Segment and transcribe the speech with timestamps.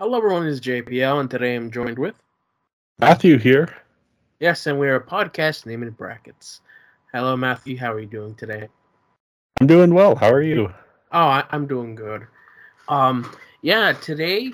[0.00, 0.44] Hello, everyone.
[0.44, 2.16] This is JPL, and today I'm joined with
[2.98, 3.72] Matthew here.
[4.40, 6.62] yes, and we're a podcast named in brackets.
[7.12, 7.78] Hello, Matthew.
[7.78, 8.66] How are you doing today?
[9.60, 10.16] I'm doing well.
[10.16, 10.66] How are you?
[11.12, 12.26] Oh, I, I'm doing good.
[12.88, 13.30] Um,
[13.62, 14.50] yeah, today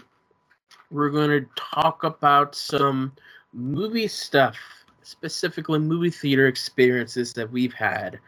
[0.91, 3.11] we're going to talk about some
[3.55, 4.59] movie stuff,
[5.01, 8.21] specifically movie theater experiences that we've had.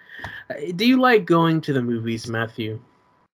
[0.48, 2.80] Uh, do you like going to the movies, Matthew?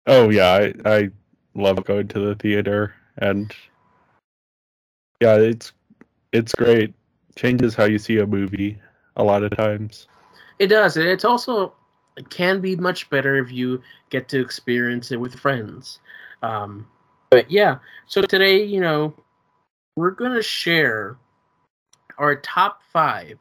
[0.07, 1.09] Oh yeah, I I
[1.53, 3.53] love going to the theater and
[5.19, 5.73] yeah, it's
[6.31, 6.93] it's great.
[7.35, 8.79] Changes how you see a movie
[9.15, 10.07] a lot of times.
[10.59, 10.97] It does.
[10.97, 11.73] It's also
[12.17, 15.99] it can be much better if you get to experience it with friends.
[16.41, 16.87] Um,
[17.29, 19.13] but yeah, so today, you know,
[19.95, 21.17] we're gonna share
[22.17, 23.37] our top five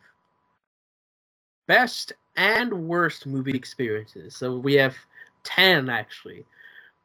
[1.67, 4.37] best and worst movie experiences.
[4.37, 4.95] So we have
[5.43, 6.45] ten actually,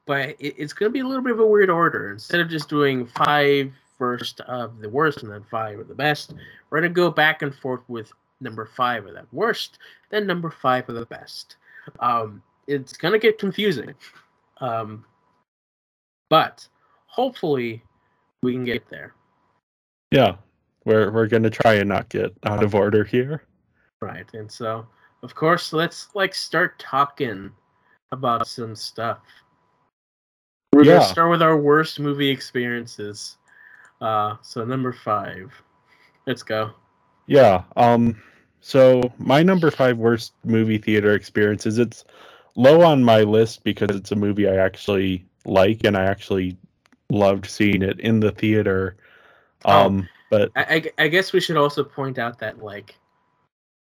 [0.06, 2.12] but it, it's gonna be a little bit of a weird order.
[2.12, 6.34] Instead of just doing five first of the worst and then five of the best,
[6.70, 9.78] we're gonna go back and forth with number five of that worst,
[10.10, 11.58] then number five of the best.
[12.00, 13.94] Um, it's gonna get confusing,
[14.60, 15.06] um,
[16.30, 16.68] but
[17.06, 17.84] hopefully
[18.42, 19.14] we can get there.
[20.12, 20.36] Yeah.
[20.86, 23.44] We're we're gonna try and not get out of order here.
[24.02, 24.88] Right, and so
[25.22, 27.52] of course let's like start talking
[28.12, 29.20] about some stuff.
[30.82, 30.94] We're Yeah.
[30.94, 33.38] gonna start with our worst movie experiences.
[34.02, 35.54] Uh, so number five,
[36.26, 36.72] let's go.
[37.28, 37.62] Yeah.
[37.78, 38.20] Um
[38.62, 42.04] so my number five worst movie theater experiences, it's
[42.56, 46.58] low on my list because it's a movie I actually like and I actually
[47.12, 48.98] loved seeing it in the theater.
[49.66, 49.86] Oh.
[49.86, 50.64] Um but I,
[50.98, 52.96] I, I guess we should also point out that like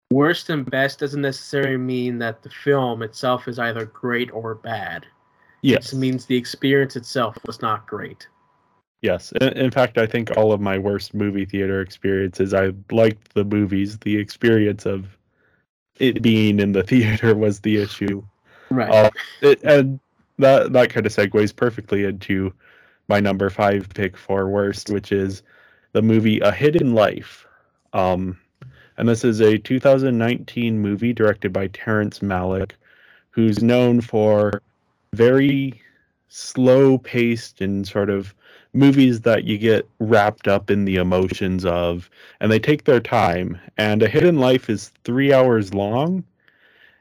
[0.09, 5.05] worst and best doesn't necessarily mean that the film itself is either great or bad.
[5.67, 5.93] Yes.
[5.93, 8.27] It means the experience itself was not great.
[9.01, 9.31] Yes.
[9.33, 13.43] In, in fact, I think all of my worst movie theater experiences, I liked the
[13.43, 13.97] movies.
[13.99, 15.17] The experience of
[15.99, 18.23] it being in the theater was the issue.
[18.69, 18.89] Right.
[18.89, 19.09] Uh,
[19.41, 19.99] it, and
[20.39, 22.53] that that kind of segues perfectly into
[23.07, 25.41] my number five pick for worst, which is
[25.93, 27.47] the movie A Hidden Life.
[27.93, 28.37] Um,
[28.97, 32.71] and this is a 2019 movie directed by Terrence Malick,
[33.29, 34.61] who's known for
[35.17, 35.81] very
[36.29, 38.35] slow paced and sort of
[38.73, 43.59] movies that you get wrapped up in the emotions of and they take their time.
[43.77, 46.23] And a hidden life is three hours long.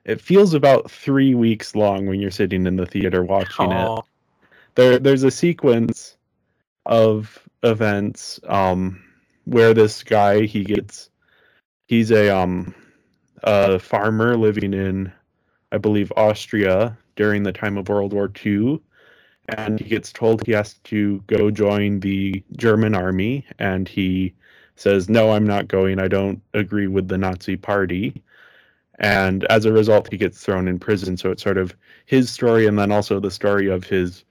[0.05, 4.05] It feels about three weeks long when you're sitting in the theater watching it.
[4.77, 6.17] There there's a sequence
[6.87, 9.03] of events um
[9.45, 11.11] where this guy he gets
[11.89, 12.75] he's a um
[13.43, 15.13] a farmer living in
[15.73, 18.81] I believe Austria during the time of World War II
[19.49, 24.35] and he gets told he has to go join the German army and he
[24.77, 25.99] says no I'm not going.
[25.99, 28.23] I don't agree with the Nazi party.
[28.99, 31.17] And as a result he gets thrown in prison.
[31.17, 31.75] So it's sort of
[32.07, 34.25] his story and then also the story of his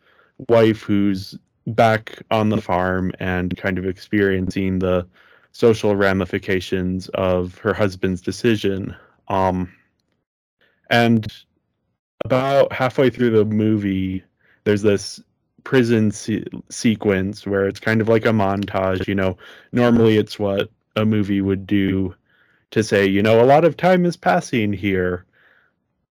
[0.50, 1.38] wife who's
[1.68, 5.08] back on the farm and kind of experiencing the
[5.52, 8.96] social ramifications of her husband's decision.
[9.30, 9.72] Um
[10.90, 11.26] and
[12.24, 14.24] about halfway through the movie
[14.64, 15.22] there's this
[15.64, 19.38] prison se- sequence where it's kind of like a montage you know?
[19.72, 22.16] Normally it's what a movie would do
[22.72, 25.26] to say you know a lot of time is passing here.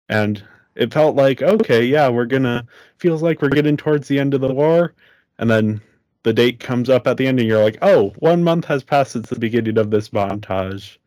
[0.08, 0.42] And
[0.74, 2.66] it felt like okay yeah we're gonna
[2.98, 4.94] feels like we're getting towards the end of the war.
[5.38, 5.80] And then
[6.22, 9.12] the date comes up at the end and you're like oh one month has passed
[9.12, 10.98] since the beginning of this montage.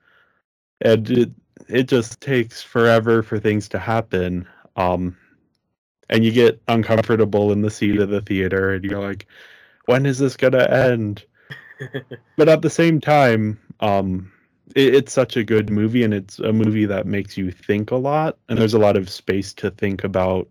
[0.81, 1.31] And it
[1.67, 4.47] it just takes forever for things to happen
[4.77, 5.17] um
[6.09, 9.27] and you get uncomfortable in the seat of the theater and you're like
[9.85, 11.23] when is this gonna end?
[12.37, 14.31] But at the same time um
[14.75, 17.95] it, it's such a good movie and it's a movie that makes you think a
[17.95, 20.47] lot and there's a lot of space to think about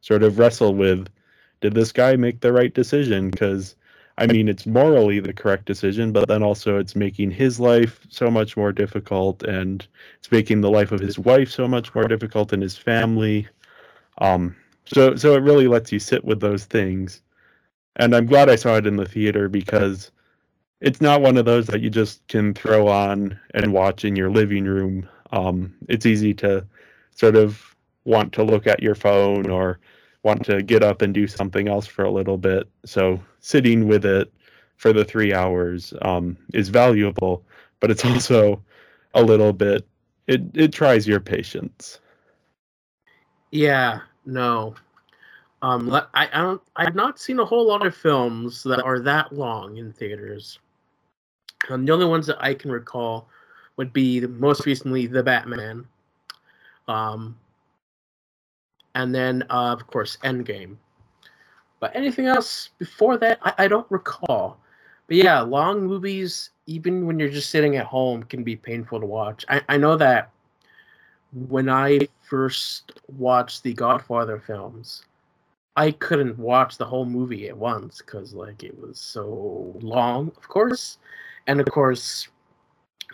[0.00, 1.08] sort of wrestle with
[1.60, 3.30] did this guy make the right decision?
[3.30, 3.76] Because
[4.18, 8.30] i mean it's morally the correct decision but then also it's making his life so
[8.30, 9.86] much more difficult and
[10.18, 13.48] it's making the life of his wife so much more difficult and his family
[14.18, 14.54] um
[14.84, 17.20] so so it really lets you sit with those things
[17.96, 20.10] and i'm glad i saw it in the theater because
[20.82, 24.30] it's not one of those that you just can throw on and watch in your
[24.30, 25.08] living room.
[25.30, 26.66] Um, it's easy to
[27.14, 29.78] sort of want to look at your phone or
[30.24, 32.68] want to get up and do something else for a little bit.
[32.84, 34.32] So sitting with it
[34.76, 37.44] for the three hours um, is valuable,
[37.78, 38.60] but it's also
[39.14, 39.86] a little bit
[40.28, 42.00] it it tries your patience.
[43.52, 44.74] Yeah, no.
[45.60, 46.62] Um, I, I don't.
[46.74, 50.58] I've not seen a whole lot of films that are that long in theaters.
[51.68, 53.28] Um, the only ones that I can recall
[53.76, 55.86] would be the, most recently the Batman,
[56.88, 57.38] um,
[58.96, 60.76] and then uh, of course Endgame.
[61.78, 64.58] But anything else before that, I, I don't recall.
[65.06, 69.06] But yeah, long movies, even when you're just sitting at home, can be painful to
[69.06, 69.44] watch.
[69.48, 70.30] I, I know that
[71.32, 75.04] when I first watched the Godfather films,
[75.76, 80.48] I couldn't watch the whole movie at once because like it was so long, of
[80.48, 80.98] course,
[81.46, 82.28] and of course,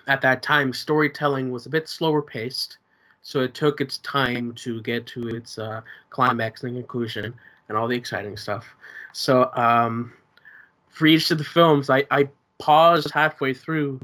[0.09, 2.79] at that time storytelling was a bit slower paced,
[3.23, 7.35] so it took its time to get to its uh, climax and conclusion
[7.69, 8.67] and all the exciting stuff.
[9.13, 10.13] So um,
[10.89, 12.29] for each of the films, I, I
[12.59, 14.01] paused halfway through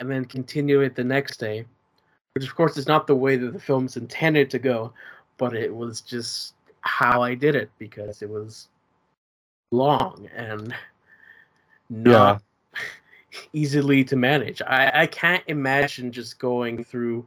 [0.00, 1.64] and then continue it the next day,
[2.34, 4.92] which of course is not the way that the film's intended to go,
[5.36, 8.68] but it was just how I did it because it was
[9.70, 10.74] long and
[11.88, 12.42] not
[12.74, 12.78] yeah.
[13.52, 14.60] easily to manage.
[14.62, 17.26] I, I can't imagine just going through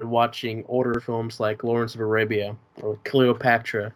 [0.00, 3.92] and watching older films like Lawrence of Arabia or Cleopatra.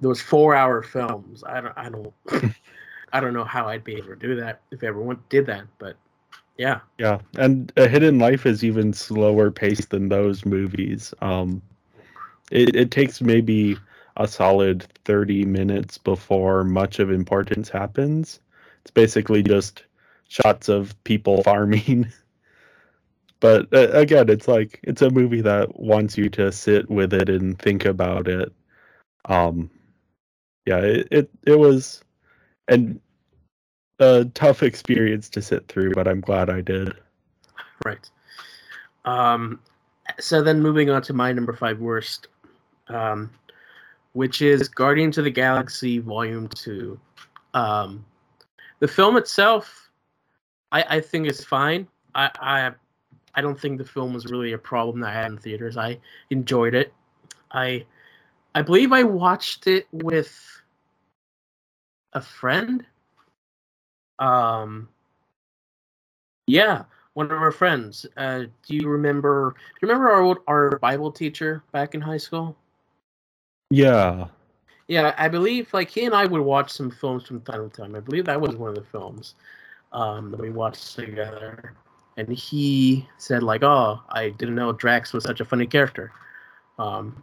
[0.00, 1.42] Those four hour films.
[1.44, 2.12] I don't I don't
[3.12, 5.96] I don't know how I'd be able to do that if everyone did that, but
[6.58, 6.80] yeah.
[6.98, 7.18] Yeah.
[7.36, 11.12] And A Hidden Life is even slower paced than those movies.
[11.20, 11.62] Um
[12.50, 13.76] it, it takes maybe
[14.16, 18.40] a solid 30 minutes before much of importance happens.
[18.82, 19.84] It's basically just
[20.28, 22.12] shots of people farming.
[23.40, 27.28] but uh, again, it's like it's a movie that wants you to sit with it
[27.28, 28.52] and think about it.
[29.26, 29.70] Um
[30.66, 32.02] yeah, it it, it was
[32.68, 33.00] and
[33.98, 36.94] a tough experience to sit through, but I'm glad I did.
[37.84, 38.08] Right.
[39.04, 39.60] Um
[40.18, 42.28] so then moving on to my number 5 worst
[42.88, 43.30] um
[44.16, 46.98] which is Guardians of the Galaxy Volume Two.
[47.52, 48.02] Um,
[48.78, 49.90] the film itself,
[50.72, 51.86] I, I think is fine.
[52.14, 52.70] I, I
[53.34, 55.76] I don't think the film was really a problem that I had in theaters.
[55.76, 55.98] I
[56.30, 56.94] enjoyed it.
[57.52, 57.84] I
[58.54, 60.34] I believe I watched it with
[62.14, 62.86] a friend.
[64.18, 64.88] Um
[66.46, 66.84] yeah,
[67.14, 68.06] one of our friends.
[68.16, 72.56] Uh, do you remember do you remember our our Bible teacher back in high school?
[73.70, 74.28] Yeah.
[74.88, 77.96] Yeah, I believe like he and I would watch some films from time to time.
[77.96, 79.34] I believe that was one of the films
[79.92, 81.74] um, that we watched together.
[82.16, 86.12] And he said like, "Oh, I didn't know Drax was such a funny character."
[86.78, 87.22] Um,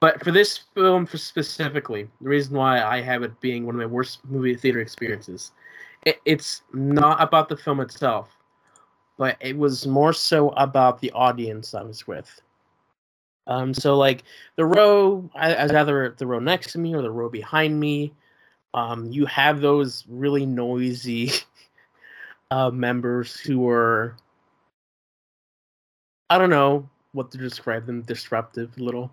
[0.00, 3.80] but for this film for specifically, the reason why I have it being one of
[3.80, 5.52] my worst movie theater experiences,
[6.06, 8.36] it, it's not about the film itself,
[9.16, 12.40] but it was more so about the audience I was with.
[13.48, 14.24] Um, so like
[14.56, 18.12] the row, as either the row next to me or the row behind me,
[18.74, 21.32] um, you have those really noisy
[22.50, 24.14] uh, members who are,
[26.30, 29.12] I don't know what to describe them, disruptive little.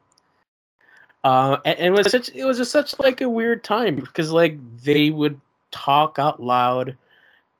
[1.25, 4.31] Uh, and, and it was such, it was just such like a weird time because
[4.31, 5.41] like they would
[5.71, 6.97] talk out loud,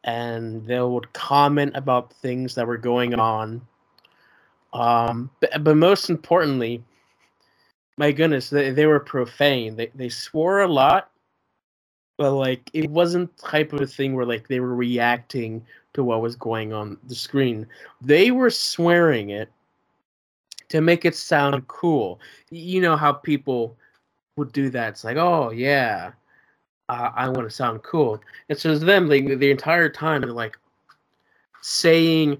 [0.05, 3.61] and they would comment about things that were going on
[4.75, 6.83] um, but, but most importantly,
[7.97, 9.77] my goodness, they, they were profane.
[9.77, 11.11] They they swore a lot,
[12.17, 16.35] but like it wasn't type of thing where like they were reacting to what was
[16.35, 17.67] going on the screen.
[18.01, 19.49] They were swearing it
[20.69, 22.19] to make it sound cool.
[22.49, 23.77] You know how people
[24.37, 24.89] would do that.
[24.89, 26.11] It's like, oh yeah,
[26.89, 28.21] uh, I want to sound cool.
[28.49, 30.57] And so them, like the entire time, they're like
[31.61, 32.37] saying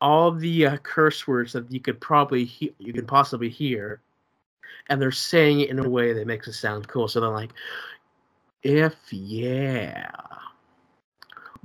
[0.00, 4.00] all the uh, curse words that you could probably he- you could possibly hear,
[4.88, 7.08] and they're saying it in a way that makes it sound cool.
[7.08, 7.52] So they're like,
[8.62, 10.10] "If yeah,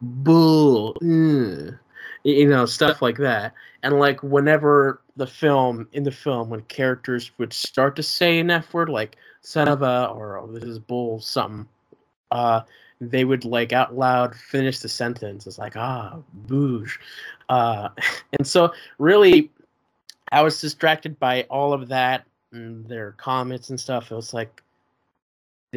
[0.02, 1.78] bull," mm.
[2.24, 3.54] You know, stuff like that.
[3.84, 8.52] And like whenever the film in the film, when characters would start to say an
[8.52, 11.68] F word, like "son of a" or oh, "this is bull," something,
[12.32, 12.62] uh,
[13.02, 15.48] they would like out loud finish the sentence.
[15.48, 17.00] It's like ah, booge,
[17.50, 17.90] uh,
[18.38, 19.50] and so really,
[20.32, 24.12] I was distracted by all of that and their comments and stuff.
[24.12, 24.62] It was like,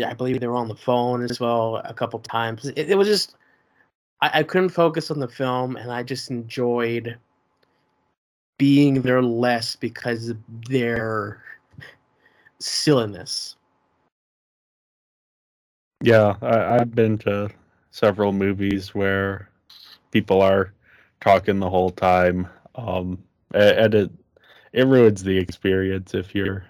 [0.05, 2.67] I believe they were on the phone as well a couple times.
[2.67, 3.37] It, it was just
[4.23, 7.19] I, I couldn't focus on the film, and I just enjoyed
[8.59, 10.39] being there less because of
[10.69, 11.43] their
[12.61, 13.57] silliness.
[16.03, 17.51] Yeah, I, I've been to
[17.91, 19.51] several movies where
[20.13, 20.73] people are
[21.21, 24.11] talking the whole time, um, and it
[24.73, 26.65] it ruins the experience if you're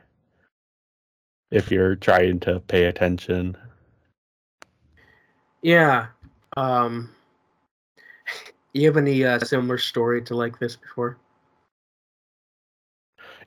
[1.50, 3.56] if you're trying to pay attention.
[5.62, 6.09] Yeah.
[6.56, 7.11] Um
[8.73, 11.19] you have any uh, similar story to like this before?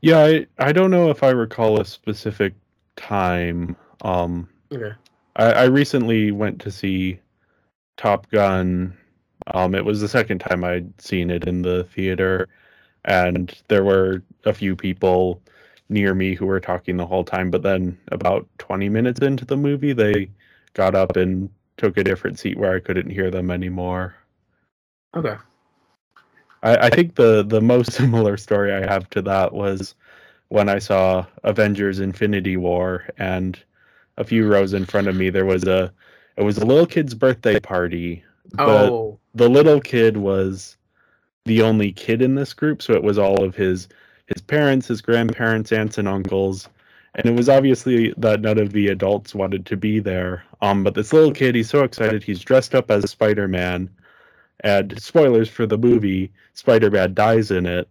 [0.02, 2.54] Yeah, I, I don't know if I recall a specific
[2.96, 3.76] time.
[4.02, 4.94] Um Okay.
[5.36, 7.20] I, I recently went to see
[7.98, 8.98] Top Gun.
[9.48, 12.48] Um, it was the second time I'd seen it in the theater,
[13.06, 15.42] and there were a few people
[15.90, 17.52] near me who were talking the whole time.
[17.52, 20.30] But then, about 20 minutes into the movie, they
[20.74, 24.16] got up and took a different seat where I couldn't hear them anymore.
[25.16, 25.36] Okay.
[26.64, 29.96] I, I think the the most similar story I have to that was
[30.50, 33.58] when I saw Avengers: Infinity War, and
[34.18, 35.92] a few rows in front of me there was a
[36.38, 38.24] it was a little kid's birthday party.
[38.54, 40.78] But Oh, the little kid was
[41.46, 43.88] the only kid in this group, so it was all of his
[44.28, 46.68] his parents, his grandparents, aunts and uncles.
[47.16, 50.44] And it was obviously that none of the adults wanted to be there.
[50.62, 52.24] Um, but this little kid, he's so excited.
[52.24, 53.90] He's dressed up as Spider-Man.
[54.62, 57.90] And spoilers for the movie, Spider-Man dies in it.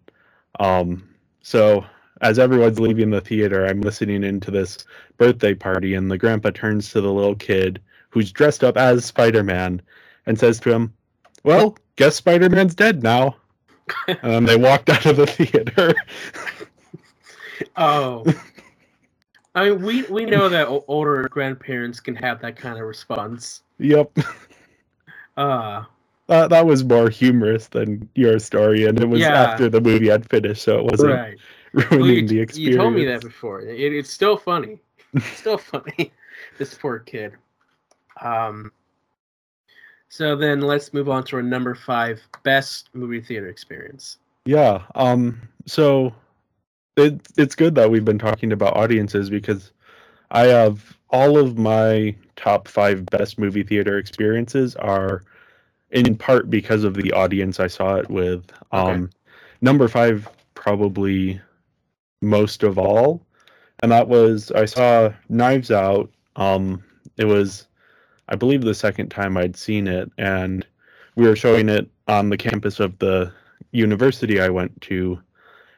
[0.60, 1.08] Um,
[1.42, 1.84] so
[2.20, 4.78] as everyone's leaving the theater, I'm listening into this
[5.18, 7.80] birthday party, and the grandpa turns to the little kid
[8.10, 9.82] who's dressed up as Spider-Man
[10.26, 10.94] and says to him,
[11.42, 13.36] "Well, guess Spider-Man's dead now."
[14.22, 15.94] and they walked out of the theater.
[17.76, 18.24] oh.
[19.54, 23.62] I mean, we we know that older grandparents can have that kind of response.
[23.78, 24.16] yep,
[25.36, 25.84] Uh,
[26.26, 29.34] that that was more humorous than your story, and it was Yeah.
[29.34, 31.38] after the movie had finished, so it wasn't right.
[31.72, 33.60] ruining Well, you, the you told me that before.
[33.60, 34.80] It, it's still funny.
[35.14, 36.12] It's still funny.
[36.58, 37.34] this poor kid.
[38.20, 38.72] Um.
[40.08, 44.18] So then let's move on to our number five best movie theater experience.
[44.44, 44.82] Yeah.
[44.94, 45.40] Um.
[45.66, 46.14] So
[46.96, 49.72] it it's good that we've been talking about audiences because
[50.30, 55.22] I have all of my top five best movie theater experiences are
[55.94, 58.44] in part because of the audience I saw it with.
[58.72, 59.10] Um,
[59.60, 61.40] number five probably
[62.20, 63.24] most of all,
[63.82, 66.10] and that was I saw Knives Out.
[66.36, 66.82] Um,
[67.16, 67.66] it was
[68.28, 70.66] I believe the second time I'd seen it, and
[71.14, 73.32] we were showing it on the campus of the
[73.70, 75.20] university I went to.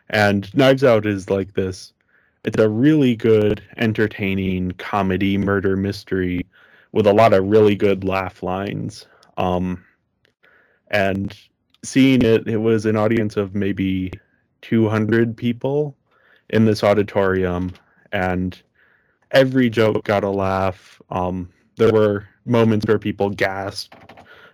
[0.09, 1.93] And Knives Out is like this
[2.45, 6.47] it's a really good, entertaining comedy murder mystery
[6.93, 9.05] with a lot of really good laugh lines.
[9.37, 9.85] Um,
[10.91, 11.37] and
[11.83, 14.13] seeing it, it was an audience of maybe
[14.63, 15.97] 200 people
[16.51, 17.73] in this auditorium,
[18.13, 18.61] and
[19.33, 21.01] every joke got a laugh.
[21.11, 23.95] Um, there were moments where people gasped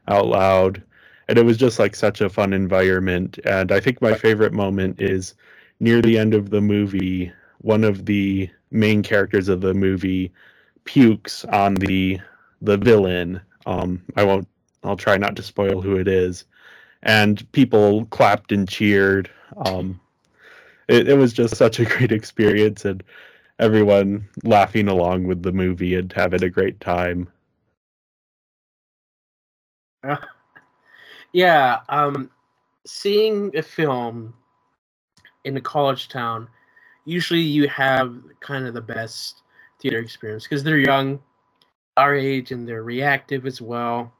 [0.08, 0.82] out loud.
[1.28, 3.38] And it was just like such a fun environment.
[3.44, 5.34] And i think my favorite moment is
[5.80, 10.32] near the end of the movie one of the main characters of the movie
[10.84, 12.20] pukes on the
[12.60, 13.40] the villain.
[13.66, 14.48] Um i won't
[14.84, 16.44] i'll try not to spoil who it is.
[17.04, 19.30] And people clapped and cheered.
[19.56, 20.00] Um
[20.88, 23.02] it, it was just such a great experience and
[23.58, 27.28] everyone laughing along with the movie and having a great time.
[31.32, 32.30] Yeah, um,
[32.86, 34.34] seeing a film
[35.44, 36.48] in a college town,
[37.04, 39.42] usually you have kind of the best
[39.80, 41.20] theater experience because they're young,
[41.96, 44.12] our age, and they're reactive as well.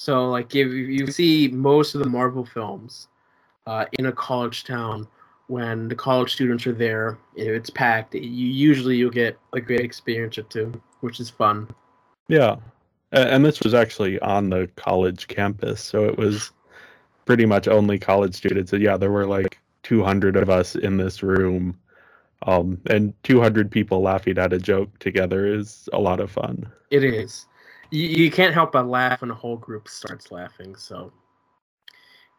[0.00, 3.08] So, like, if you see most of the Marvel films
[3.66, 5.08] uh, in a college town,
[5.48, 10.38] when the college students are there, it's packed, you usually you'll get a great experience
[10.38, 11.66] or two, which is fun.
[12.28, 12.58] Yeah.
[13.10, 16.52] And this was actually on the college campus, so it was
[17.24, 18.72] pretty much only college students.
[18.72, 21.76] And yeah, there were like 200 of us in this room.
[22.46, 26.70] Um, and 200 people laughing at a joke together is a lot of fun.
[26.92, 27.47] It is.
[27.90, 30.76] You, you can't help but laugh when a whole group starts laughing.
[30.76, 31.12] So,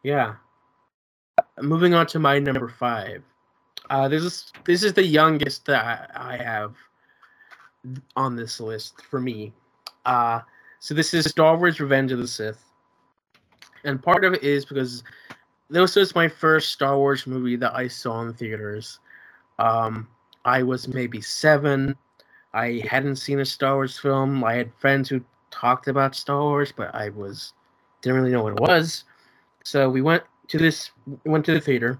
[0.02, 0.34] yeah.
[1.60, 3.22] Moving on to my number five.
[3.88, 6.76] Uh, this is this is the youngest that I, I have
[8.16, 9.52] on this list for me.
[10.04, 10.40] Uh,
[10.78, 12.62] so this is Star Wars: Revenge of the Sith,
[13.84, 15.02] and part of it is because
[15.70, 19.00] this was my first Star Wars movie that I saw in theaters.
[19.58, 20.08] Um,
[20.44, 21.96] I was maybe seven.
[22.52, 24.44] I hadn't seen a Star Wars film.
[24.44, 27.52] I had friends who talked about Star Wars, but I was
[28.02, 29.04] didn't really know what it was.
[29.64, 30.90] So we went to this
[31.24, 31.98] went to the theater,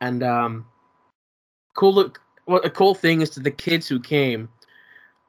[0.00, 0.66] and um,
[1.74, 2.20] cool look.
[2.46, 4.48] Well, a cool thing is to the kids who came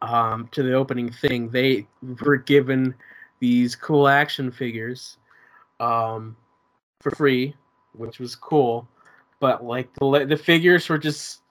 [0.01, 1.49] um, to the opening thing.
[1.49, 1.85] They
[2.21, 2.95] were given
[3.39, 5.17] these cool action figures
[5.79, 6.35] um,
[7.01, 7.55] for free,
[7.93, 8.87] which was cool.
[9.39, 11.41] But like the the figures were just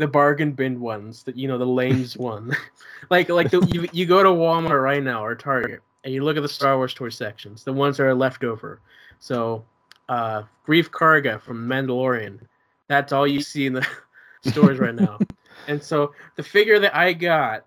[0.00, 2.56] the bargain bin ones that you know the lames one.
[3.08, 6.36] Like like the, you, you go to walmart right now or target and you look
[6.36, 8.80] at the star wars toy sections the ones that are left over.
[9.18, 9.64] So
[10.08, 12.40] uh Greef Karga from mandalorian
[12.88, 13.86] that's all you see in the
[14.46, 15.18] stores right now.
[15.68, 17.66] And so the figure that i got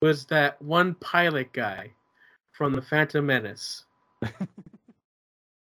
[0.00, 1.92] was that one pilot guy
[2.50, 3.84] from the phantom menace.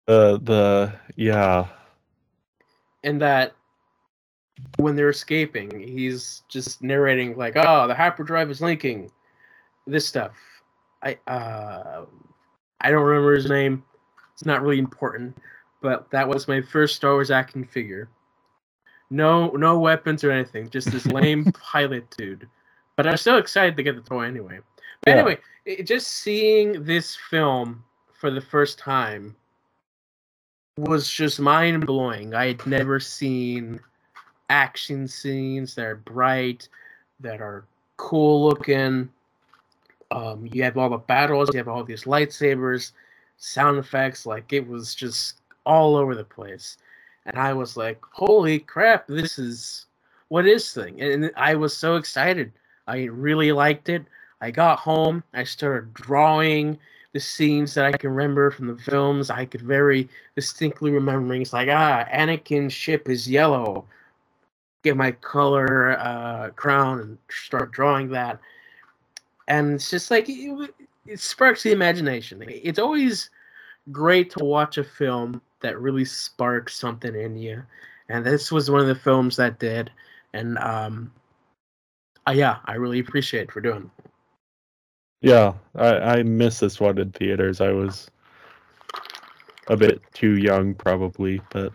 [0.06, 1.68] The the yeah.
[3.02, 3.54] and that
[4.76, 9.10] when they're escaping, he's just narrating like, "Oh, the hyperdrive is linking
[9.86, 10.36] this stuff."
[11.02, 12.04] I uh,
[12.80, 13.84] I don't remember his name.
[14.32, 15.36] It's not really important,
[15.82, 18.08] but that was my first Star Wars action figure.
[19.10, 22.48] No, no weapons or anything, just this lame pilot dude.
[22.96, 24.60] But I'm still excited to get the toy anyway.
[25.02, 25.16] But Yeah.
[25.16, 29.34] anyway, it, just seeing this film for the first time
[30.76, 32.34] was just mind blowing.
[32.34, 33.80] I had never seen
[34.48, 36.68] action scenes that are bright,
[37.20, 37.64] that are
[37.96, 39.08] cool looking.
[40.10, 42.92] Um, you have all the battles, you have all these lightsabers,
[43.36, 44.26] sound effects.
[44.26, 46.78] Like it was just all over the place,
[47.26, 49.06] and I was like, "Holy crap!
[49.06, 49.86] This is
[50.28, 52.52] what is thing?" And I was so excited.
[52.86, 54.04] I really liked it.
[54.40, 56.78] I got home, I started drawing
[57.12, 59.30] the scenes that I can remember from the films.
[59.30, 63.84] I could very distinctly remember it's like, ah, Anakin's ship is yellow.
[64.88, 68.40] Get my color uh, crown and start drawing that.
[69.46, 70.74] And it's just like, it,
[71.06, 72.42] it sparks the imagination.
[72.48, 73.28] It's always
[73.92, 77.62] great to watch a film that really sparks something in you.
[78.08, 79.90] And this was one of the films that did.
[80.32, 81.12] And um,
[82.26, 83.90] uh, yeah, I really appreciate for doing.
[85.20, 87.60] Yeah, I, I miss this one in theaters.
[87.60, 88.10] I was
[89.66, 91.74] a bit too young, probably, but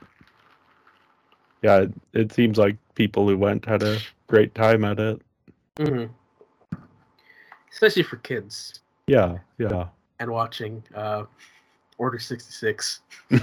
[1.63, 5.21] yeah, it, it seems like people who went had a great time at it.
[5.77, 6.05] hmm
[7.71, 9.87] Especially for kids Yeah, yeah.
[10.19, 11.23] and watching uh,
[11.97, 13.01] Order 66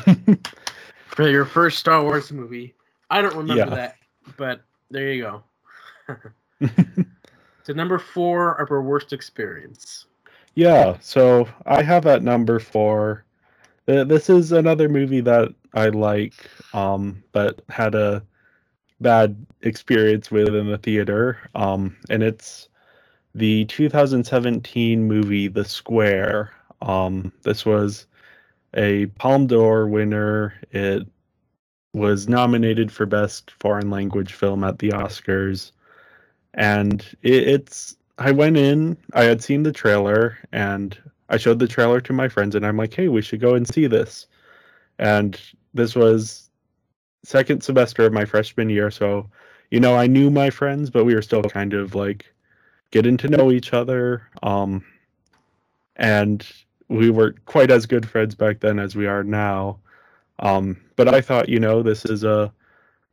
[1.09, 2.75] for your first Star Wars movie.
[3.11, 3.75] I don't remember Yeah.
[3.77, 3.97] that,
[4.37, 5.45] but there you go.
[7.63, 10.07] So number four of our worst experience.
[10.55, 13.25] yeah, so I have at number four.
[13.87, 16.35] This is another movie that I like,
[16.73, 18.23] um, but had a
[19.01, 21.39] bad experience with in the theater.
[21.55, 22.69] Um, and it's
[23.35, 26.53] the 2017 movie The Square.
[26.83, 28.07] Um, this was
[28.75, 30.55] a Palme d'Or winner.
[30.71, 31.07] It
[31.93, 35.73] was nominated for Best Foreign Language Film at the Oscars.
[36.55, 40.97] And it, it's, I went in, I had seen the trailer, and
[41.29, 43.67] I showed the trailer to my friends, and I'm like, hey, we should go and
[43.67, 44.27] see this.
[44.99, 45.41] And
[45.75, 46.51] this was
[47.25, 49.29] second semester of my freshman year, so,
[49.71, 52.33] you know, I knew my friends, but we were still kind of like
[52.91, 54.23] getting to know each other.
[54.43, 54.85] Um,
[55.97, 56.47] and
[56.89, 59.79] we were quite as good friends back then as we are now.
[60.41, 62.53] Um, but I thought, you know, this is a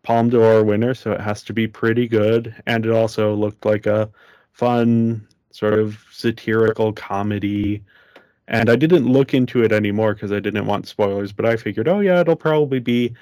[0.03, 2.55] Palme d'Or winner, so it has to be pretty good.
[2.65, 4.09] And it also looked like a
[4.51, 7.83] fun, sort of satirical comedy.
[8.47, 11.87] And I didn't look into it anymore because I didn't want spoilers, but I figured,
[11.87, 13.13] oh, yeah, it'll probably be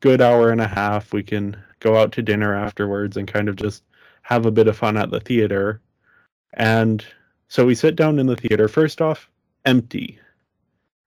[0.00, 1.12] good hour and a half.
[1.12, 3.82] We can go out to dinner afterwards and kind of just
[4.22, 5.80] have a bit of fun at the theater.
[6.54, 7.04] And
[7.48, 8.68] so we sit down in the theater.
[8.68, 9.28] First off,
[9.64, 10.18] empty.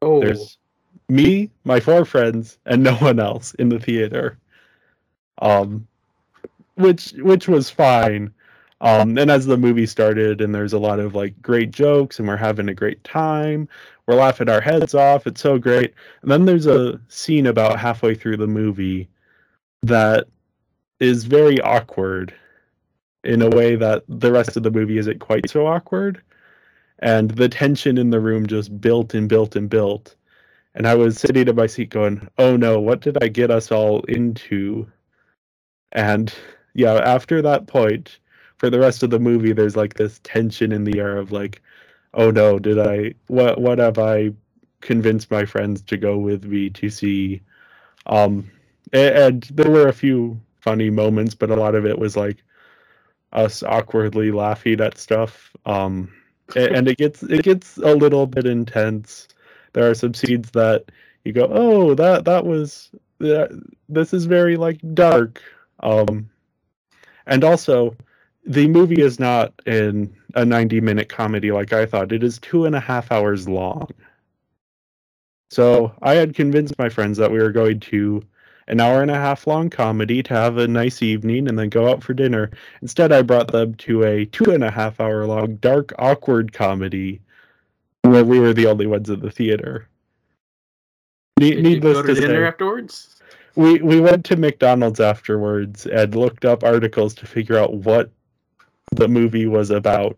[0.01, 0.57] Oh, There's
[1.07, 4.37] me, my four friends, and no one else in the theater.
[5.41, 5.87] Um,
[6.75, 8.33] which which was fine.
[8.81, 12.27] Um, and as the movie started, and there's a lot of like great jokes, and
[12.27, 13.69] we're having a great time.
[14.07, 15.27] We're laughing our heads off.
[15.27, 15.93] It's so great.
[16.23, 19.07] And then there's a scene about halfway through the movie
[19.83, 20.27] that
[20.99, 22.33] is very awkward
[23.23, 26.21] in a way that the rest of the movie isn't quite so awkward.
[26.99, 30.15] And the tension in the room just built and built and built.
[30.73, 33.71] And I was sitting in my seat going, oh no, what did I get us
[33.71, 34.91] all into?
[35.91, 36.33] And
[36.73, 38.19] yeah, after that point,
[38.61, 41.63] for the rest of the movie, there's like this tension in the air of like,
[42.13, 44.33] oh no, did I, what, what have I
[44.81, 47.41] convinced my friends to go with me to see?
[48.05, 48.51] Um,
[48.93, 52.43] a- and, there were a few funny moments, but a lot of it was like
[53.33, 55.49] us awkwardly laughing at stuff.
[55.65, 56.13] Um,
[56.55, 59.27] and it gets it gets a little bit intense.
[59.73, 60.91] There are some scenes that
[61.25, 65.41] you go, "Oh, that that was that, this is very like dark."
[65.79, 66.29] Um,
[67.25, 67.95] and also,
[68.45, 72.11] the movie is not in a ninety-minute comedy like I thought.
[72.11, 73.89] It is two and a half hours long.
[75.49, 78.23] So I had convinced my friends that we were going to
[78.67, 81.89] an hour and a half long comedy to have a nice evening and then go
[81.89, 82.51] out for dinner.
[82.81, 87.19] Instead, I brought them to a two and a half hour long dark, awkward comedy
[88.03, 89.87] where we were the only ones in the theater.
[91.39, 93.21] Ne- Did needless you go to, to dinner say, afterwards?
[93.55, 98.09] we we went to McDonald's afterwards and looked up articles to figure out what
[98.91, 100.17] the movie was about,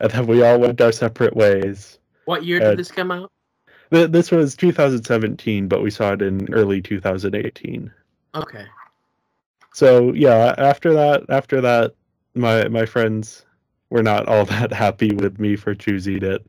[0.00, 1.98] and then we all went our separate ways.
[2.26, 3.30] What year did this come out?
[3.92, 7.92] Th- This was 2017, but we saw it in early 2018.
[8.34, 8.64] Okay.
[9.72, 11.94] So yeah, after that, after that,
[12.34, 13.44] my my friends
[13.90, 16.46] were not all that happy with me for choosing it,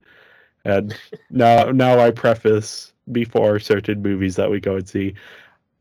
[0.65, 0.95] and
[1.29, 5.13] now now I preface before certain movies that we go and see.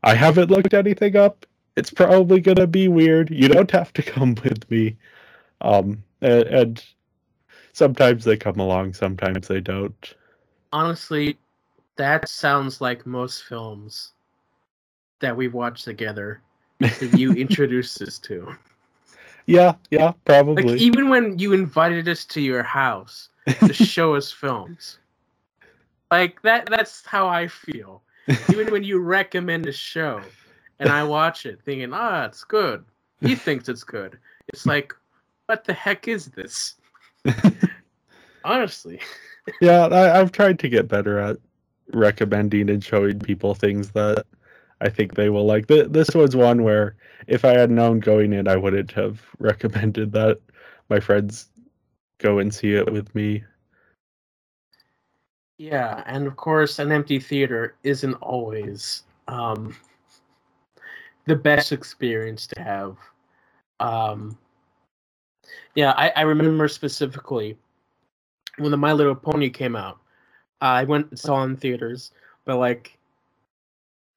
[0.03, 1.45] I haven't looked anything up.
[1.75, 3.29] It's probably gonna be weird.
[3.29, 4.97] You don't have to come with me.
[5.63, 6.85] Um, and, and
[7.73, 10.13] sometimes they come along, sometimes they don't.
[10.71, 11.37] Honestly,
[11.95, 14.11] that sounds like most films
[15.19, 16.41] that we've watched together
[16.79, 18.55] that you introduced us to.
[19.45, 20.77] Yeah, yeah, Like probably.
[20.77, 23.29] even when you invited us to your house
[23.65, 24.99] to show us films.
[26.11, 28.01] Like that that's how I feel.
[28.51, 30.21] Even when you recommend a show
[30.79, 32.85] and I watch it thinking, ah, it's good.
[33.21, 34.17] He thinks it's good.
[34.49, 34.93] It's like,
[35.53, 36.73] what the heck is this?
[38.43, 38.99] Honestly.
[39.61, 41.37] yeah, I, I've tried to get better at
[41.93, 44.25] recommending and showing people things that
[44.81, 45.67] I think they will like.
[45.67, 46.95] Th- This was one where
[47.27, 50.39] if I had known going in, I wouldn't have recommended that
[50.89, 51.49] my friends
[52.17, 53.43] go and see it with me.
[55.59, 59.75] Yeah, and of course, an empty theater isn't always um,
[61.27, 62.97] the best experience to have.
[63.79, 64.35] Um,
[65.75, 67.57] yeah, I, I remember specifically
[68.57, 69.99] when the My Little Pony came out.
[70.61, 72.11] I went and saw it in theaters,
[72.45, 72.97] but like,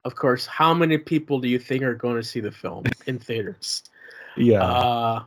[0.04, 3.18] of course, how many people do you think are going to see the film in
[3.18, 3.84] theaters?
[4.36, 5.24] Yeah, Uh,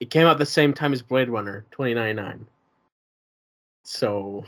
[0.00, 2.46] it came out the same time as Blade Runner 2099.
[3.84, 4.44] So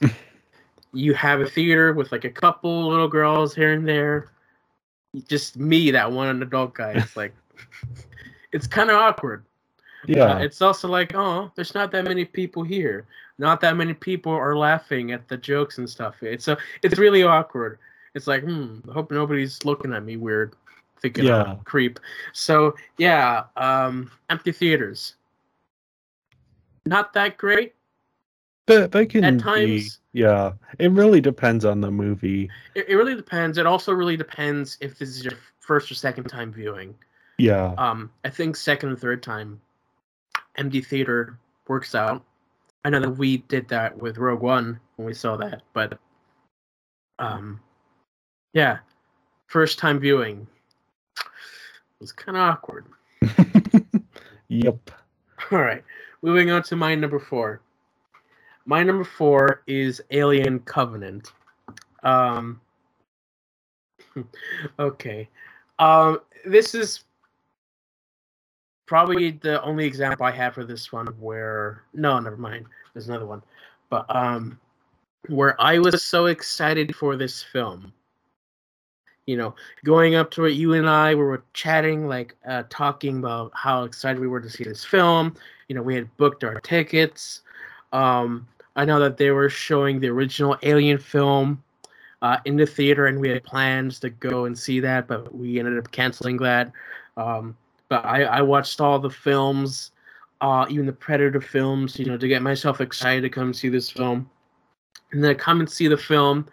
[0.92, 4.30] you have a theater with like a couple little girls here and there.
[5.28, 6.92] Just me, that one adult guy.
[6.92, 7.34] It's like
[8.52, 9.44] it's kind of awkward.
[10.06, 13.06] Yeah, it's also like, oh, there's not that many people here.
[13.38, 16.22] Not that many people are laughing at the jokes and stuff.
[16.22, 17.78] It's so it's really awkward.
[18.14, 20.54] It's like, hmm, I hope nobody's looking at me weird,
[21.00, 21.42] thinking Yeah.
[21.42, 21.98] I'm a creep.
[22.32, 25.14] So yeah, um, empty theaters.
[26.86, 27.74] Not that great.
[28.66, 29.42] But they can At be.
[29.42, 32.48] times- Yeah, it really depends on the movie.
[32.74, 33.58] It, it really depends.
[33.58, 36.94] It also really depends if this is your first or second time viewing.
[37.38, 39.60] Yeah, Um, I think second and third time,
[40.56, 41.38] empty theater
[41.68, 42.22] works out.
[42.84, 45.98] I know that we did that with Rogue One when we saw that, but
[47.18, 47.60] um,
[48.52, 48.78] yeah,
[49.46, 50.46] first time viewing
[52.00, 52.86] was kind of awkward.
[54.48, 54.90] yep.
[55.50, 55.82] All right,
[56.22, 57.60] moving on to my number four.
[58.66, 61.32] My number four is Alien Covenant.
[62.02, 62.60] Um,
[64.78, 65.28] okay,
[65.78, 67.04] um, this is
[68.86, 72.66] probably the only example I have for this one where no, never mind.
[72.92, 73.42] There's another one,
[73.90, 74.58] but um,
[75.28, 77.92] where I was so excited for this film.
[79.26, 83.18] You know, going up to it, you and I we were chatting, like uh, talking
[83.18, 85.34] about how excited we were to see this film.
[85.68, 87.40] You know, we had booked our tickets.
[87.92, 91.62] Um, I know that they were showing the original Alien film
[92.20, 95.58] uh, in the theater, and we had plans to go and see that, but we
[95.58, 96.70] ended up canceling that.
[97.16, 97.56] Um,
[97.88, 99.92] but I, I watched all the films,
[100.40, 103.90] uh, even the Predator films, you know, to get myself excited to come see this
[103.90, 104.28] film.
[105.12, 106.46] And then I come and see the film,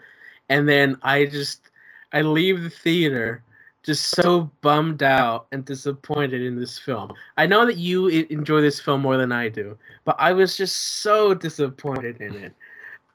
[0.50, 1.70] and then I just
[2.13, 3.44] I leave the theater
[3.84, 7.12] just so bummed out and disappointed in this film.
[7.38, 11.02] I know that you enjoy this film more than I do, but I was just
[11.02, 12.54] so disappointed in it.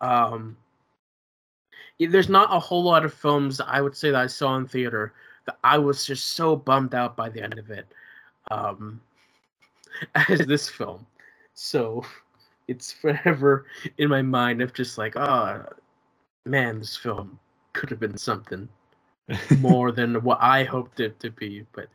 [0.01, 0.57] Um,
[2.01, 5.15] there's not a whole lot of films I would say that I saw in theater
[5.47, 7.87] that I was just so bummed out by the end of it,
[8.51, 9.01] um,
[10.29, 11.07] as this film.
[11.55, 12.05] So
[12.69, 13.67] it's forever
[13.99, 15.65] in my mind of just like, oh,
[16.45, 17.39] man, this film
[17.73, 18.69] could have been something
[19.61, 21.89] more than what I hoped it to be, but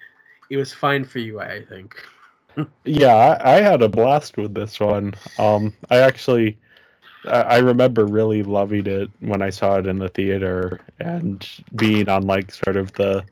[0.49, 1.95] it was fine for you, I think.
[2.83, 5.13] Yeah, I, I had a blast with this one.
[5.39, 6.57] Um, I actually,
[7.25, 12.09] I, I remember really loving it when I saw it in the theater and being
[12.09, 13.23] on like sort of the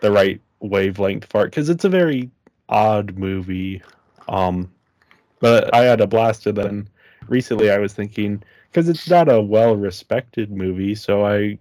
[0.00, 2.30] the right wavelength for it because it's a very
[2.68, 3.82] odd movie.
[4.28, 4.72] Um,
[5.40, 6.88] but I had a blast, and then
[7.28, 11.58] recently I was thinking because it's not a well respected movie, so I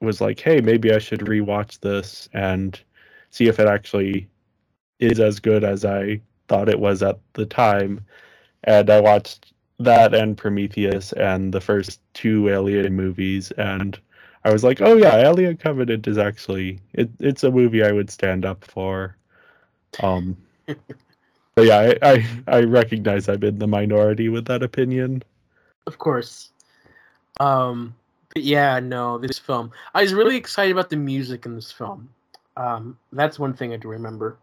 [0.00, 2.80] was like, hey, maybe I should rewatch this and
[3.30, 4.28] see if it actually
[4.98, 8.04] is as good as I thought it was at the time.
[8.64, 13.98] And I watched that and Prometheus and the first two Alien movies, and
[14.44, 18.10] I was like, oh yeah, Alien Covenant is actually it, it's a movie I would
[18.10, 19.16] stand up for.
[20.02, 25.22] Um, but yeah, I, I I recognize I'm in the minority with that opinion.
[25.86, 26.50] Of course.
[27.40, 27.94] Um,
[28.32, 29.72] but yeah, no, this film.
[29.94, 32.08] I was really excited about the music in this film.
[32.56, 34.36] Um, that's one thing I do remember.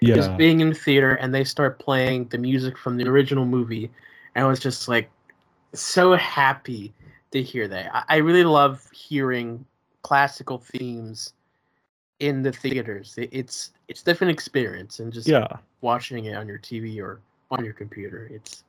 [0.00, 0.16] Yeah.
[0.16, 3.90] Is being in the theater and they start playing the music from the original movie,
[4.34, 5.10] and I was just like
[5.72, 6.92] so happy
[7.32, 7.90] to hear that.
[7.94, 9.64] I, I really love hearing
[10.02, 11.32] classical themes
[12.20, 13.14] in the theaters.
[13.18, 15.48] It, it's it's different experience and just yeah.
[15.80, 18.28] watching it on your TV or on your computer.
[18.32, 18.64] It's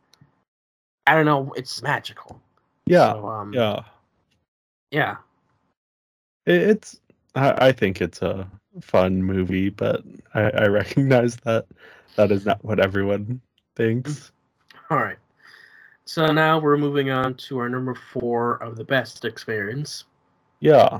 [1.08, 2.42] I don't know, it's magical.
[2.86, 3.14] Yeah.
[3.14, 3.84] So, um, yeah.
[4.92, 5.18] Yeah.
[6.46, 7.00] It, it's
[7.36, 8.50] I, I think it's a
[8.82, 10.04] fun movie, but
[10.34, 11.66] I, I recognize that
[12.16, 13.42] that is not what everyone
[13.76, 14.32] thinks.
[14.90, 15.18] All right.
[16.06, 20.06] So now we're moving on to our number four of the best experience.
[20.60, 21.00] Yeah.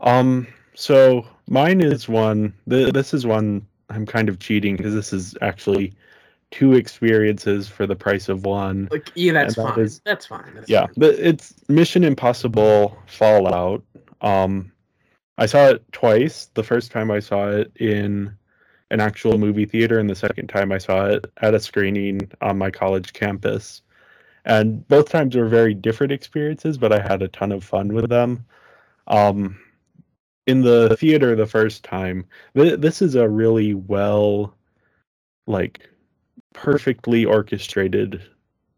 [0.00, 0.48] Um.
[0.74, 2.52] So mine is one.
[2.68, 5.94] Th- this is one I'm kind of cheating because this is actually
[6.50, 8.88] two experiences for the price of one.
[8.90, 9.80] Like, yeah, that's that fine.
[9.80, 10.54] is- that's fine.
[10.54, 10.94] That's Yeah, fine.
[10.96, 13.82] but it's Mission Impossible Fallout.
[14.20, 14.72] Um,
[15.36, 16.46] I saw it twice.
[16.54, 18.36] The first time I saw it in
[18.90, 22.56] an actual movie theater, and the second time I saw it at a screening on
[22.58, 23.82] my college campus.
[24.44, 28.08] And both times were very different experiences, but I had a ton of fun with
[28.08, 28.44] them.
[29.08, 29.58] Um,
[30.46, 34.54] in the theater the first time, th- this is a really well,
[35.46, 35.88] like,
[36.54, 38.22] perfectly orchestrated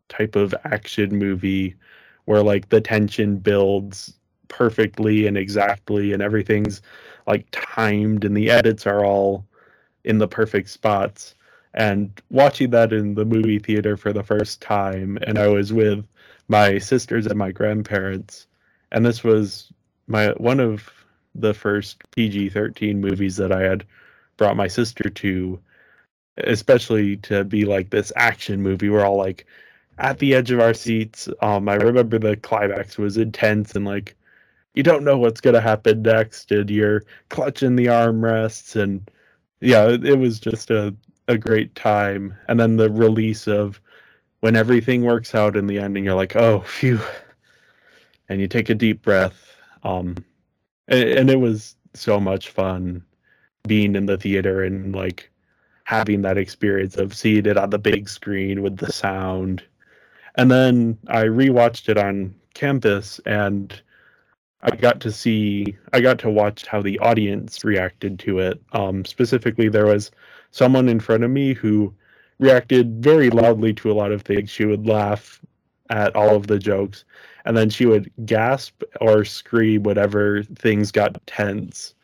[0.08, 1.76] type of action movie
[2.24, 4.14] where like the tension builds
[4.48, 6.82] perfectly and exactly and everything's
[7.26, 9.46] like timed and the edits are all
[10.04, 11.34] in the perfect spots.
[11.74, 16.04] And watching that in the movie theater for the first time and I was with
[16.48, 18.46] my sisters and my grandparents
[18.92, 19.72] and this was
[20.06, 20.90] my one of
[21.40, 23.84] the first PG-13 movies that I had
[24.36, 25.58] brought my sister to
[26.44, 29.46] especially to be like this action movie we're all like
[29.98, 31.28] at the edge of our seats.
[31.40, 34.14] Um, I remember the climax was intense and like
[34.74, 39.10] you don't know what's gonna happen next, and you're clutching the armrests, and
[39.60, 40.94] yeah, it, it was just a
[41.28, 42.34] a great time.
[42.48, 43.80] And then the release of
[44.40, 47.00] when everything works out in the end, and you're like, oh, phew,
[48.28, 49.56] and you take a deep breath.
[49.82, 50.16] Um,
[50.88, 53.02] and, it was so much fun
[53.66, 55.30] being in the theater and like
[55.84, 59.62] having that experience of seeing it on the big screen with the sound
[60.36, 63.80] and then I rewatched it on campus and
[64.62, 68.60] I got to see I got to watch how the audience reacted to it.
[68.72, 70.10] Um, specifically there was
[70.50, 71.94] someone in front of me who
[72.38, 74.50] reacted very loudly to a lot of things.
[74.50, 75.40] She would laugh
[75.90, 77.04] at all of the jokes
[77.46, 81.94] and then she would gasp or scream whenever things got tense.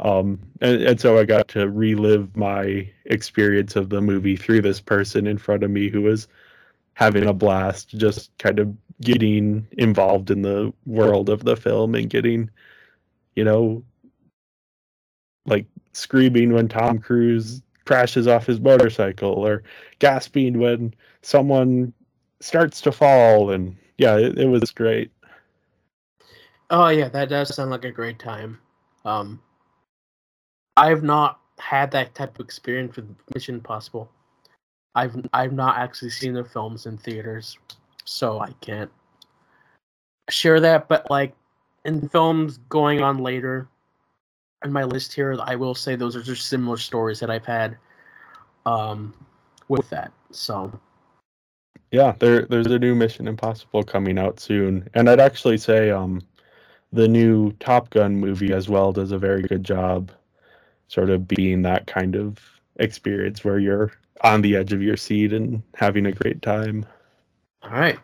[0.00, 4.80] Um, and, and so I got to relive my experience of the movie through this
[4.80, 6.26] person in front of me who was
[6.94, 12.10] having a blast, just kind of getting involved in the world of the film and
[12.10, 12.50] getting,
[13.36, 13.84] you know,
[15.46, 19.62] like screaming when Tom Cruise crashes off his motorcycle or
[20.00, 21.92] gasping when someone
[22.42, 23.50] starts to fall.
[23.50, 25.10] And yeah, it, it was great.
[26.70, 28.58] Oh yeah, that does sound like a great time.
[29.04, 29.40] Um,
[30.76, 34.10] I've not had that type of experience with Mission Impossible.
[34.94, 37.58] I've I've not actually seen the films in theaters,
[38.04, 38.90] so I can't
[40.30, 40.88] share that.
[40.88, 41.34] But like
[41.84, 43.68] in films going on later
[44.64, 47.76] in my list here, I will say those are just similar stories that I've had
[48.64, 49.12] um,
[49.68, 50.12] with that.
[50.30, 50.72] So
[51.92, 54.88] Yeah, there there's a new Mission Impossible coming out soon.
[54.94, 56.22] And I'd actually say um
[56.92, 60.10] the new Top Gun movie as well does a very good job
[60.88, 62.38] sort of being that kind of
[62.76, 66.84] experience where you're on the edge of your seat and having a great time.
[67.62, 67.98] All right.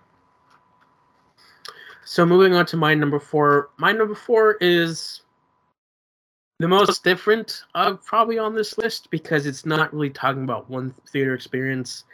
[2.04, 3.70] So moving on to my number four.
[3.78, 5.22] My number four is
[6.58, 10.94] the most different uh, probably on this list because it's not really talking about one
[11.10, 12.04] theater experience.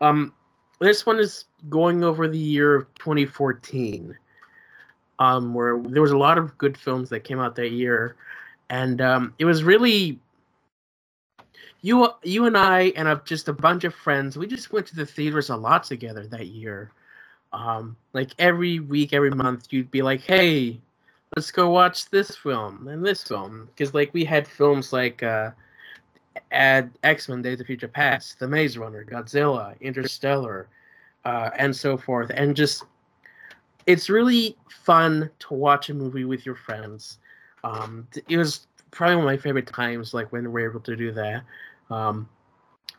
[0.00, 0.32] Um,
[0.78, 4.16] this one is going over the year of 2014,
[5.18, 8.16] um, where there was a lot of good films that came out that year,
[8.70, 10.18] and um, it was really
[11.82, 14.36] you, you and I, and a, just a bunch of friends.
[14.36, 16.90] We just went to the theaters a lot together that year.
[17.52, 20.80] Um, like every week, every month, you'd be like, "Hey,
[21.34, 25.50] let's go watch this film and this film because like we had films like uh
[26.52, 30.68] add x-men days of future past the maze runner godzilla interstellar
[31.24, 32.30] uh and so forth.
[32.34, 32.84] And just
[33.86, 37.18] it's really fun to watch a movie with your friends.
[37.64, 41.12] Um it was probably one of my favorite times like when we're able to do
[41.12, 41.42] that.
[41.90, 42.28] Um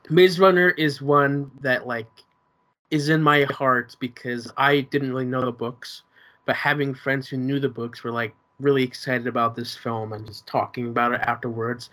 [0.09, 2.07] maze runner is one that like
[2.91, 6.03] is in my heart because i didn't really know the books
[6.45, 10.25] but having friends who knew the books were like really excited about this film and
[10.25, 11.89] just talking about it afterwards.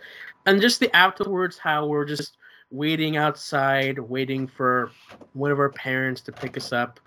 [0.46, 2.36] And just the afterwards how we're just
[2.70, 4.90] waiting outside waiting for
[5.34, 6.98] one of our parents to pick us up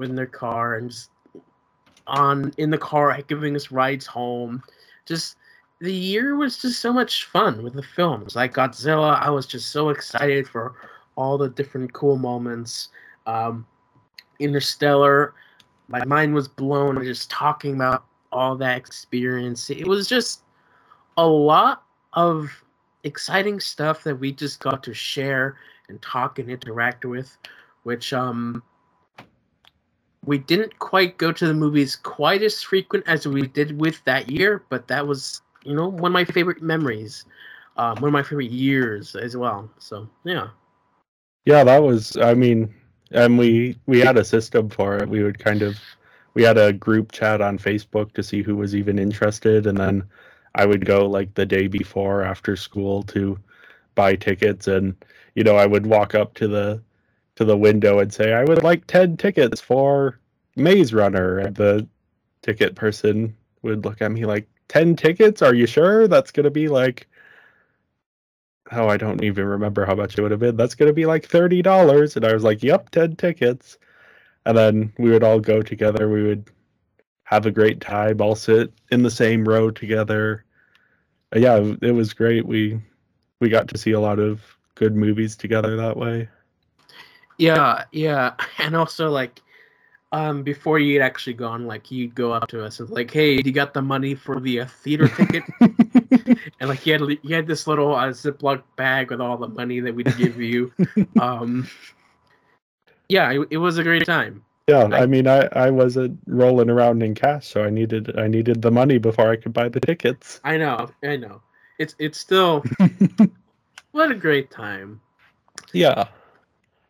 [0.00, 1.10] in their car and just
[2.06, 4.62] on in the car giving us rides home.
[5.06, 5.36] Just
[5.80, 8.36] the year was just so much fun with the films.
[8.36, 10.74] Like godzilla i was just so excited for
[11.16, 12.88] all the different cool moments.
[13.26, 13.66] Um
[14.40, 15.34] interstellar
[15.88, 17.02] my mind was blown.
[17.04, 19.70] Just talking about all that experience.
[19.70, 20.42] It was just
[21.16, 22.50] a lot of
[23.04, 25.56] exciting stuff that we just got to share
[25.88, 27.36] and talk and interact with,
[27.84, 28.62] which um
[30.24, 34.30] we didn't quite go to the movies quite as frequent as we did with that
[34.30, 37.24] year, but that was you know one of my favorite memories,
[37.76, 39.70] um, one of my favorite years as well.
[39.78, 40.48] So yeah,
[41.44, 42.16] yeah, that was.
[42.16, 42.74] I mean,
[43.10, 45.08] and we we had a system for it.
[45.08, 45.78] We would kind of
[46.34, 50.04] we had a group chat on Facebook to see who was even interested, and then
[50.54, 53.38] I would go like the day before after school to
[53.94, 54.94] buy tickets, and
[55.34, 56.82] you know I would walk up to the
[57.36, 60.18] to the window and say I would like ten tickets for
[60.56, 61.86] Maze Runner, and the
[62.42, 65.42] ticket person would look at me like ten tickets?
[65.42, 67.08] Are you sure that's gonna be like?
[68.72, 70.56] Oh, I don't even remember how much it would have been.
[70.56, 73.78] That's gonna be like thirty dollars, and I was like, "Yep, ten tickets."
[74.46, 76.08] And then we would all go together.
[76.08, 76.50] We would
[77.24, 80.44] have a great time, all sit in the same row together.
[81.34, 82.46] Yeah, it was great.
[82.46, 82.80] We
[83.40, 84.42] we got to see a lot of
[84.74, 86.28] good movies together that way.
[87.38, 89.40] Yeah, yeah, and also like
[90.12, 93.52] um before you'd actually gone, like you'd go up to us and like, "Hey, you
[93.52, 95.42] got the money for the uh, theater ticket?"
[96.60, 99.80] and like you had you had this little uh, Ziploc bag with all the money
[99.80, 100.72] that we'd give you.
[101.20, 101.68] um,
[103.08, 104.44] yeah, it, it was a great time.
[104.66, 108.28] Yeah, I, I, mean, I I wasn't rolling around in cash, so I needed I
[108.28, 110.40] needed the money before I could buy the tickets.
[110.42, 111.42] I know, I know.
[111.78, 112.64] It's it's still
[113.92, 115.00] what a great time.
[115.72, 116.06] Yeah.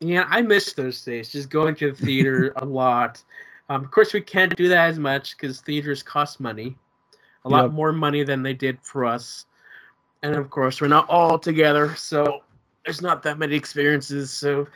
[0.01, 1.31] Yeah, I miss those days.
[1.31, 3.23] Just going to the theater a lot.
[3.69, 6.77] Um, of course, we can't do that as much because theaters cost money,
[7.45, 7.73] a lot yep.
[7.73, 9.47] more money than they did for us.
[10.23, 12.43] And of course, we're not all together, so
[12.85, 14.31] there's not that many experiences.
[14.31, 14.67] So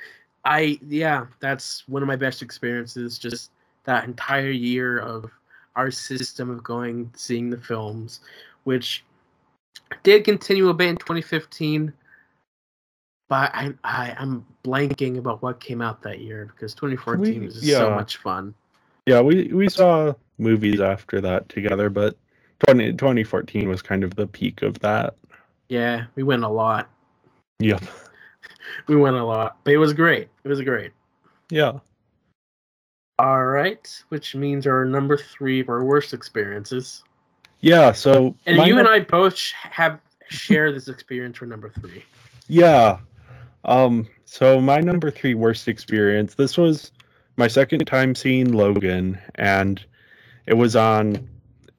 [0.44, 3.18] I yeah, that's one of my best experiences.
[3.18, 3.51] Just
[3.85, 5.31] that entire year of
[5.77, 8.20] our system of going seeing the films,
[8.64, 9.05] which
[10.03, 11.92] did continue a bit in 2015.
[13.29, 17.62] But I, I I'm blanking about what came out that year because 2014 we, was
[17.62, 17.79] yeah.
[17.79, 18.55] so much fun.
[19.07, 22.16] Yeah, we we saw movies after that together, but
[22.66, 25.14] 20, 2014 was kind of the peak of that.
[25.68, 26.88] Yeah, we went a lot.
[27.59, 27.83] Yep
[28.87, 30.29] we went a lot, but it was great.
[30.44, 30.92] It was great.
[31.51, 31.79] Yeah.
[33.18, 37.03] All right, which means our number three of our worst experiences.
[37.61, 37.92] Yeah.
[37.92, 42.05] So and you and I both have share this experience for number three.
[42.46, 42.98] Yeah.
[43.64, 44.07] Um.
[44.24, 46.35] So my number three worst experience.
[46.35, 46.92] This was
[47.37, 49.85] my second time seeing Logan, and
[50.46, 51.29] it was on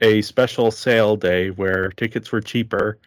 [0.01, 2.97] a special sale day where tickets were cheaper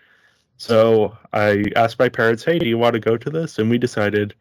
[0.63, 3.79] so I asked my parents, "Hey, do you want to go to this?" And we
[3.79, 4.33] decided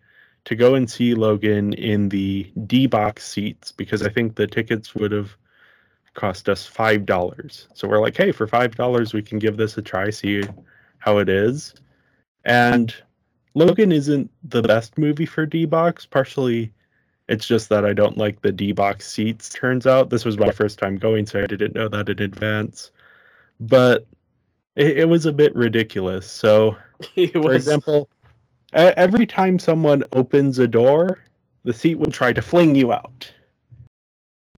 [0.45, 4.93] to go and see Logan in the D box seats because I think the tickets
[4.93, 5.36] would have
[6.13, 7.67] cost us five dollars.
[7.73, 10.43] So we're like, "Hey, for five dollars, we can give this a try, see
[10.99, 11.73] how it is."
[12.45, 12.93] And
[13.55, 16.05] Logan isn't the best movie for D box.
[16.05, 16.71] Partially,
[17.29, 19.49] it's just that I don't like the D box seats.
[19.49, 22.91] Turns out this was my first time going, so I didn't know that in advance.
[23.60, 24.05] But
[24.75, 26.29] it, it was a bit ridiculous.
[26.29, 26.75] So,
[27.34, 28.10] for example,
[28.73, 31.24] every time someone opens a door,
[31.63, 33.32] the seat would try to fling you out.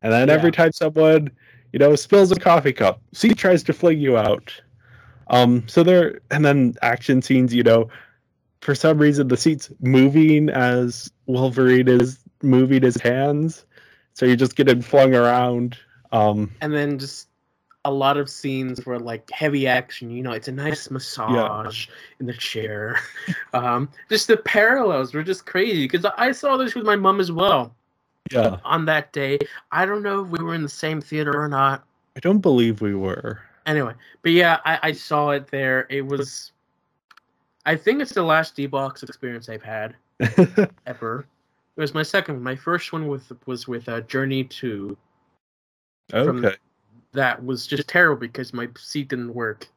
[0.01, 0.33] And then yeah.
[0.33, 1.31] every time someone,
[1.71, 4.53] you know, spills a coffee cup, seat tries to fling you out.
[5.27, 7.89] Um, so there, and then action scenes, you know,
[8.61, 13.65] for some reason the seat's moving as Wolverine is moving his hands,
[14.13, 15.77] so you're just getting flung around.
[16.11, 17.27] Um, and then just
[17.85, 20.09] a lot of scenes were like heavy action.
[20.09, 21.93] You know, it's a nice massage yeah.
[22.19, 22.99] in the chair.
[23.53, 27.31] um, just the parallels were just crazy because I saw this with my mom as
[27.31, 27.75] well.
[28.31, 28.57] Yeah.
[28.63, 29.39] On that day,
[29.71, 31.83] I don't know if we were in the same theater or not.
[32.15, 33.41] I don't believe we were.
[33.65, 35.87] Anyway, but yeah, I, I saw it there.
[35.89, 36.51] It was,
[37.65, 39.95] I think it's the last D box experience I've had
[40.85, 41.25] ever.
[41.75, 42.35] It was my second.
[42.35, 42.43] one.
[42.43, 44.97] My first one with was with uh, Journey Two.
[46.09, 46.55] From- okay.
[47.13, 49.67] That was just terrible because my seat didn't work.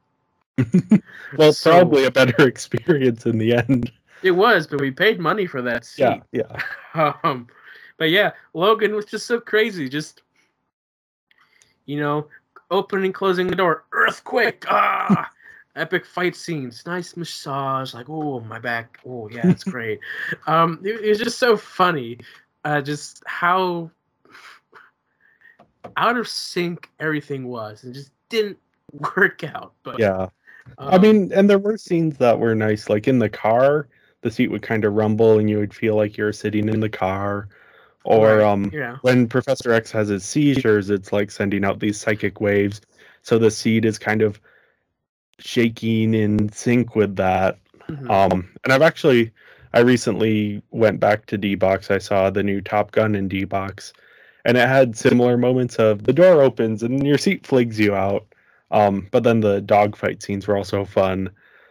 [1.37, 3.93] well, So- probably a better experience in the end.
[4.23, 6.23] It was, but we paid money for that seat.
[6.33, 6.43] Yeah,
[6.95, 7.13] yeah.
[7.23, 7.47] Um,
[7.99, 9.89] but yeah, Logan was just so crazy.
[9.89, 10.23] Just
[11.85, 12.27] you know,
[12.71, 15.31] opening, closing the door, earthquake, ah,
[15.77, 17.95] epic fight scenes, nice massage.
[17.95, 18.99] Like, oh, my back.
[19.07, 20.01] Oh, yeah, it's great.
[20.47, 22.19] um, it, it was just so funny.
[22.65, 23.91] Uh, just how
[25.97, 28.59] out of sync everything was, and just didn't
[29.17, 29.73] work out.
[29.83, 30.29] But Yeah.
[30.79, 32.91] I um, mean, and there were scenes that were nice.
[32.91, 33.89] Like in the car,
[34.23, 36.89] the seat would kind of rumble and you would feel like you're sitting in the
[36.89, 37.49] car.
[38.05, 42.41] Or um yeah, when Professor X has his seizures, it's like sending out these psychic
[42.41, 42.81] waves.
[43.23, 44.41] So the seat is kind of
[45.39, 47.59] shaking in sync with that.
[47.89, 48.11] mhm.
[48.11, 49.33] Um, and I've actually,
[49.75, 51.91] I recently went back to D box.
[51.91, 53.93] I saw the new Top Gun in D box,
[54.47, 58.25] and it had similar moments of the door opens and your seat flings you out.
[58.71, 61.31] Um, but then the dogfight scenes were also fun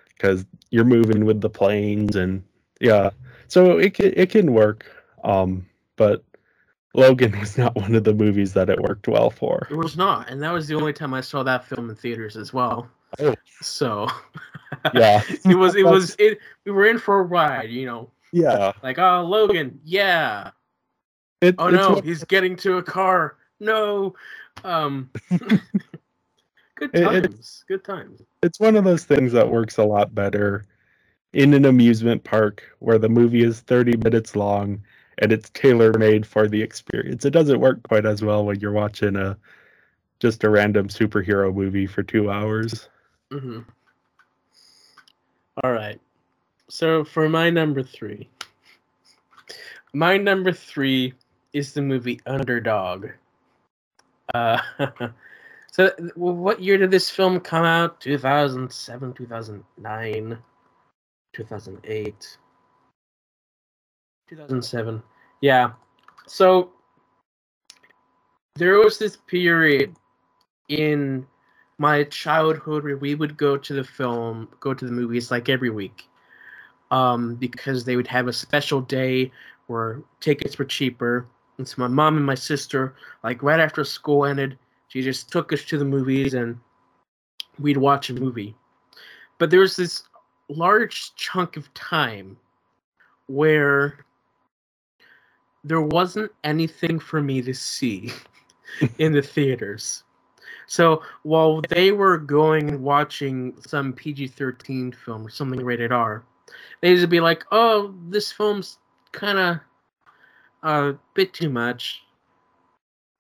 [0.10, 2.44] because you're moving with the planes and
[2.82, 3.12] yeah,
[3.48, 4.86] so it can, it can work.
[5.24, 5.66] Um,
[5.96, 6.24] but
[6.94, 9.68] Logan was not one of the movies that it worked well for.
[9.72, 12.36] It was not, and that was the only time I saw that film in theaters
[12.36, 12.90] as well.
[13.20, 13.36] Oh.
[13.62, 14.08] So
[14.94, 18.12] Yeah, it was it was it we were in for a ride, you know.
[18.34, 18.74] yeah.
[18.84, 20.52] Like, oh Logan, yeah.
[21.46, 23.38] It, Oh no, he's getting to a car.
[23.60, 24.16] No.
[24.64, 25.12] Um
[26.76, 27.64] Good It- it- times.
[27.68, 28.22] Good times.
[28.42, 30.66] it's one of those things that works a lot better
[31.34, 34.82] in an amusement park where the movie is 30 minutes long
[35.20, 37.26] and it's tailor made for the experience.
[37.26, 39.38] It doesn't work quite as well when you're watching a
[40.20, 42.90] just a random superhero movie for 2 hours.
[43.32, 43.60] hmm
[45.64, 46.00] All right.
[46.70, 48.28] So for my number three,
[49.94, 51.14] my number three
[51.56, 53.08] is the movie Underdog.
[54.34, 54.60] Uh,
[55.72, 58.02] so what year did this film come out?
[58.02, 60.38] 2007, 2009,
[61.34, 62.38] 2008,
[64.30, 65.04] 2007.
[65.40, 65.72] Yeah.
[66.28, 66.74] So
[68.56, 69.96] there was this period
[70.68, 71.26] in
[71.78, 75.70] my childhood where we would go to the film, go to the movies like every
[75.70, 76.04] week,
[76.92, 79.32] um, because they would have a special day
[79.68, 81.28] where tickets were cheaper.
[81.58, 85.54] And so my mom and my sister, like right after school ended, she just took
[85.54, 86.58] us to the movies and
[87.60, 88.56] we'd watch a movie.
[89.38, 90.04] But there was this
[90.50, 92.38] large chunk of time
[93.28, 94.06] where
[95.64, 98.12] there wasn't anything for me to see
[99.00, 100.04] in the theaters.
[100.68, 106.24] So while they were going and watching some PG 13 film or something rated R,
[106.82, 108.78] they'd just be like, oh, this film's
[109.12, 109.60] kind of
[110.66, 112.02] a bit too much.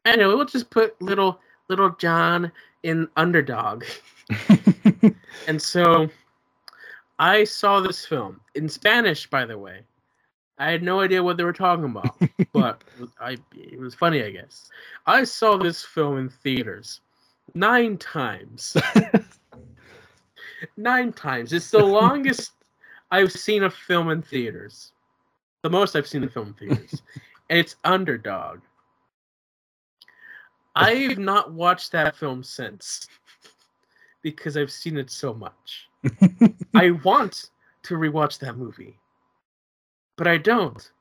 [0.03, 1.39] Anyway, we'll just put little
[1.69, 2.51] little John
[2.83, 3.85] in Underdog.
[5.47, 6.09] And so
[7.19, 9.81] I saw this film in Spanish, by the way.
[10.57, 12.15] I had no idea what they were talking about,
[12.53, 12.83] but
[13.19, 14.69] I it was funny, I guess.
[15.05, 17.01] I saw this film in theaters
[17.53, 18.77] nine times.
[20.77, 21.51] nine times.
[21.51, 22.53] It's the longest
[23.11, 24.93] I've seen a film in theaters.
[25.61, 27.01] The most I've seen a film in theaters.
[27.49, 28.59] And it's Underdog.
[30.75, 33.07] I've not watched that film since
[34.21, 35.87] because I've seen it so much.
[36.73, 37.49] I want
[37.83, 38.97] to rewatch that movie,
[40.17, 40.91] but I don't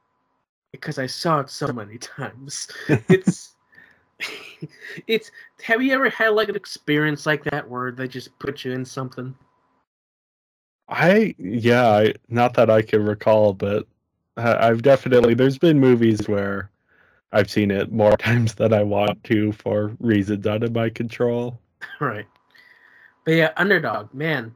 [0.71, 2.69] because I saw it so many times.
[3.09, 3.55] It's
[5.07, 5.31] it's
[5.63, 8.85] have you ever had like an experience like that where they just put you in
[8.85, 9.35] something?
[10.89, 13.87] I yeah, I, not that I can recall, but
[14.37, 16.71] I've definitely there's been movies where
[17.33, 21.59] I've seen it more times than I want to for reasons out of my control.
[22.01, 22.27] Right.
[23.25, 24.55] But yeah, Underdog, man.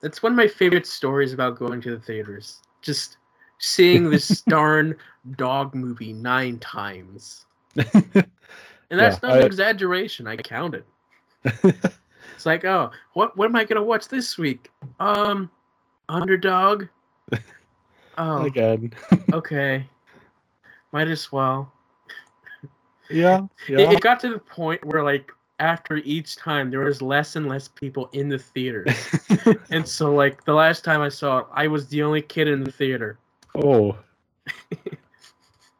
[0.00, 2.62] That's one of my favorite stories about going to the theaters.
[2.80, 3.18] Just
[3.58, 4.96] seeing this darn
[5.36, 7.44] dog movie nine times.
[7.76, 7.88] And
[8.98, 10.26] that's Yeah, not an I- exaggeration.
[10.26, 10.84] I counted.
[11.44, 14.70] It's like, oh, what what am I gonna watch this week?
[15.00, 15.50] Um,
[16.08, 16.84] Underdog.
[18.18, 18.92] Oh, Again,
[19.32, 19.86] okay.
[20.92, 21.72] Might as well.
[23.08, 23.90] yeah, It, yeah.
[23.92, 27.68] it got to the point where, like, after each time, there was less and less
[27.68, 28.86] people in the theater.
[29.70, 32.64] and so, like, the last time I saw it, I was the only kid in
[32.64, 33.18] the theater.
[33.54, 33.96] oh,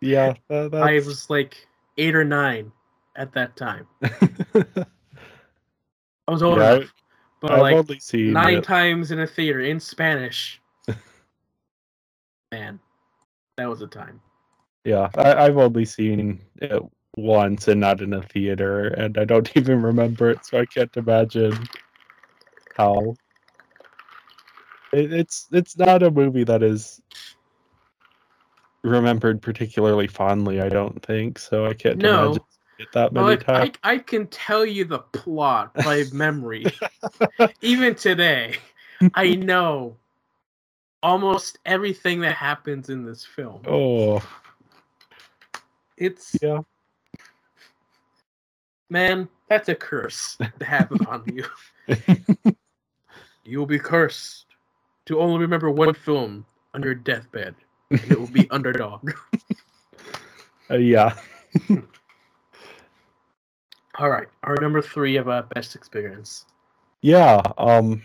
[0.01, 0.35] yeah.
[0.49, 1.67] That, I was like
[1.99, 2.71] eight or nine
[3.17, 3.87] at that time.
[4.05, 4.87] I
[6.29, 6.81] was old Yeah,
[7.41, 8.65] But I've like only seen nine it.
[8.65, 10.60] times in a theater in Spanish.
[12.53, 12.81] Man,
[13.57, 14.21] that was a time.
[14.85, 16.83] Yeah, I, I've only seen it
[17.17, 20.97] once and not in a theater, and I don't even remember it, so I can't
[20.97, 21.53] imagine
[22.77, 23.15] how.
[24.93, 27.01] It, it's it's not a movie that is
[28.83, 30.61] remembered particularly fondly.
[30.61, 31.67] I don't think so.
[31.67, 32.33] I can't No.
[32.33, 32.43] imagine
[32.93, 33.77] that many like I, times.
[33.85, 36.67] I can tell you the plot by memory.
[37.63, 38.57] Even today,
[39.15, 39.97] I know
[41.03, 43.63] almost everything that happens in this film.
[43.67, 44.23] Oh,
[45.97, 46.61] It's yeah.
[48.89, 51.45] man, that's a curse to have on you.
[53.43, 54.47] You will be cursed
[55.07, 56.45] to only remember one film
[56.75, 57.55] on your deathbed.
[57.91, 59.11] And it will be Underdog.
[60.71, 61.17] Uh, yeah.
[63.99, 66.45] All right, our number three of our best experience.
[67.03, 68.03] Yeah, um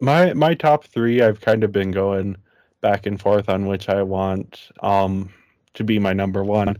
[0.00, 2.36] my my top 3 I've kind of been going
[2.80, 5.32] back and forth on which I want um
[5.74, 6.78] to be my number 1,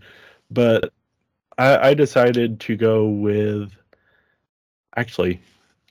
[0.51, 0.93] but
[1.57, 3.73] I I decided to go with
[4.97, 5.41] actually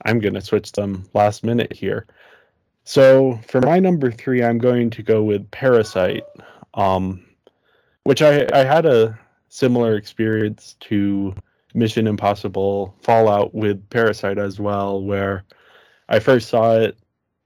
[0.06, 2.06] I'm going to switch them last minute here.
[2.84, 6.24] So, for my number 3 I'm going to go with Parasite
[6.74, 7.24] um
[8.04, 9.20] which I I had a
[9.50, 11.34] similar experience to
[11.74, 15.44] Mission Impossible Fallout with Parasite as well where
[16.10, 16.98] I first saw it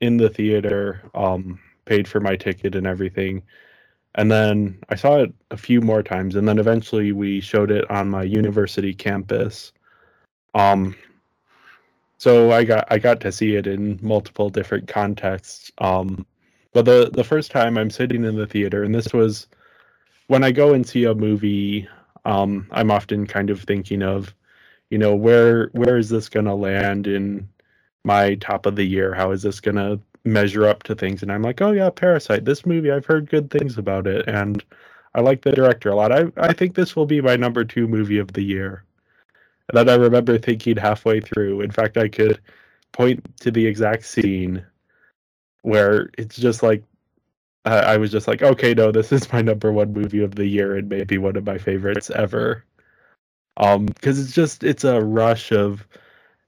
[0.01, 3.43] in the theater, um, paid for my ticket and everything.
[4.15, 7.89] And then I saw it a few more times, and then eventually we showed it
[7.89, 9.71] on my university campus.
[10.53, 10.95] Um,
[12.17, 15.71] so I got I got to see it in multiple different contexts.
[15.77, 16.25] Um,
[16.73, 19.47] but the the first time I'm sitting in the theater, and this was
[20.27, 21.87] when I go and see a movie.
[22.25, 24.35] Um, I'm often kind of thinking of,
[24.91, 27.49] you know, where where is this going to land in
[28.03, 29.13] my top of the year.
[29.13, 31.21] How is this going to measure up to things?
[31.21, 32.45] And I'm like, oh, yeah, Parasite.
[32.45, 34.27] This movie, I've heard good things about it.
[34.27, 34.63] And
[35.13, 36.11] I like the director a lot.
[36.11, 38.83] I, I think this will be my number two movie of the year.
[39.69, 42.39] And then I remember thinking halfway through, in fact, I could
[42.91, 44.65] point to the exact scene
[45.61, 46.83] where it's just like,
[47.65, 50.47] uh, I was just like, okay, no, this is my number one movie of the
[50.47, 52.65] year and maybe one of my favorites ever.
[53.57, 55.87] Um, because it's just, it's a rush of,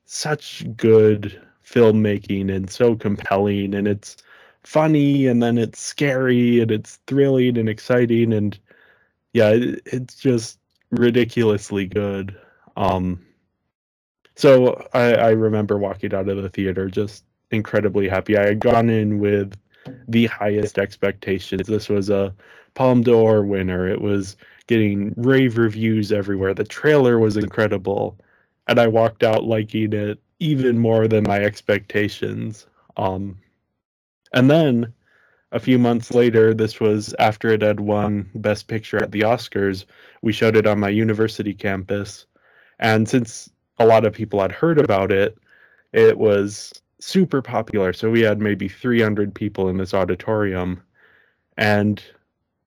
[0.06, 4.18] such good filmmaking and so compelling and it's
[4.64, 8.60] funny and then it's scary and it's thrilling and exciting and
[9.34, 10.60] yeah it, it's just
[10.92, 12.38] ridiculously good.
[12.78, 13.26] Um
[14.36, 18.38] so I, I remember walking out of the theater just incredibly happy.
[18.38, 19.56] I had gone in with
[20.08, 21.68] the highest expectations.
[21.68, 22.34] This was a
[22.74, 23.88] Palme d'Or winner.
[23.88, 24.36] It was
[24.68, 26.54] getting rave reviews everywhere.
[26.54, 28.18] The trailer was incredible
[28.68, 32.66] and I walked out liking it even more than my expectations.
[32.98, 33.38] Um,
[34.34, 34.94] and then
[35.52, 39.86] a few months later, this was after it had won Best Picture at the Oscars.
[40.22, 42.26] We showed it on my university campus,
[42.80, 45.38] and since a lot of people had heard about it,
[45.92, 47.94] it was super popular.
[47.94, 50.82] So we had maybe 300 people in this auditorium,
[51.58, 52.02] and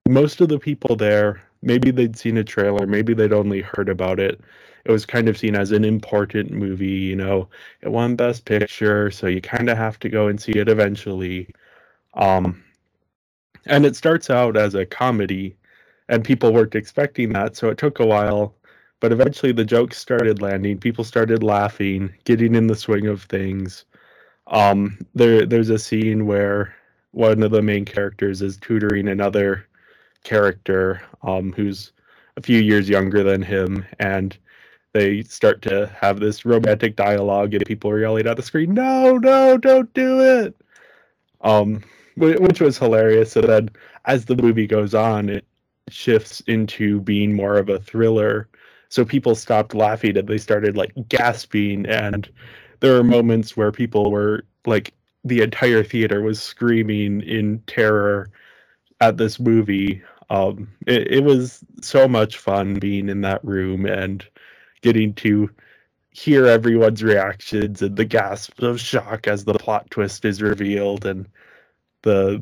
[0.07, 4.19] most of the people there, maybe they'd seen a trailer, maybe they'd only heard about
[4.19, 4.39] it
[4.87, 6.87] it was kind of seen as an important movie.
[6.87, 7.49] You know,
[7.81, 11.49] it won Best Picture, so you kind of have to go and see it eventually.
[12.13, 12.63] Um,
[13.65, 15.57] and it starts out as a comedy,
[16.07, 18.55] and people weren't expecting that, so it took a while.
[19.01, 20.77] But eventually, the jokes started landing.
[20.79, 23.83] People started laughing, getting in the swing of things.
[24.47, 26.73] Um, there, there's a scene where
[27.11, 29.67] one of the main characters is tutoring another
[30.23, 31.91] character um, who's
[32.37, 34.37] a few years younger than him, and
[34.97, 39.17] they start to have this romantic dialogue and people are yelling at the screen no
[39.17, 40.55] no don't do it.
[41.41, 41.83] Um
[42.17, 43.35] which was hilarious.
[43.35, 43.69] And then
[44.05, 45.45] as the movie goes on it
[45.89, 48.49] shifts into being more of a thriller.
[48.89, 51.85] So people stopped laughing and they started like gasping.
[51.85, 52.29] And
[52.79, 54.93] there were moments where people were like
[55.23, 58.29] the entire theater was screaming in terror
[59.01, 60.01] at this movie.
[60.29, 64.25] Um it, it was so much fun being in that room and
[64.87, 65.49] getting to
[66.11, 71.27] hear everyone's reactions and the gasps of shock as the plot twist is revealed and
[72.03, 72.41] the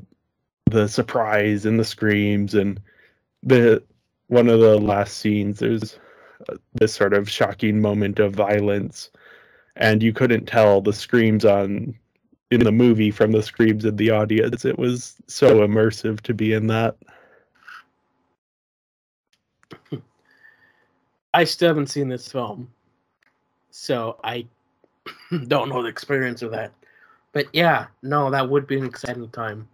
[0.71, 2.79] the surprise and the screams and
[3.41, 3.81] the
[4.27, 5.97] one of the last scenes there's
[6.49, 9.09] uh, this sort of shocking moment of violence.
[9.75, 11.95] And you couldn't tell the screams on
[12.51, 14.65] in the movie from the screams in the audience.
[14.65, 16.97] It was so immersive to be in that
[21.35, 22.69] I still haven't seen this film,
[23.69, 24.47] so I
[25.47, 26.71] don't know the experience of that.
[27.33, 29.67] But yeah, no, that would be an exciting time.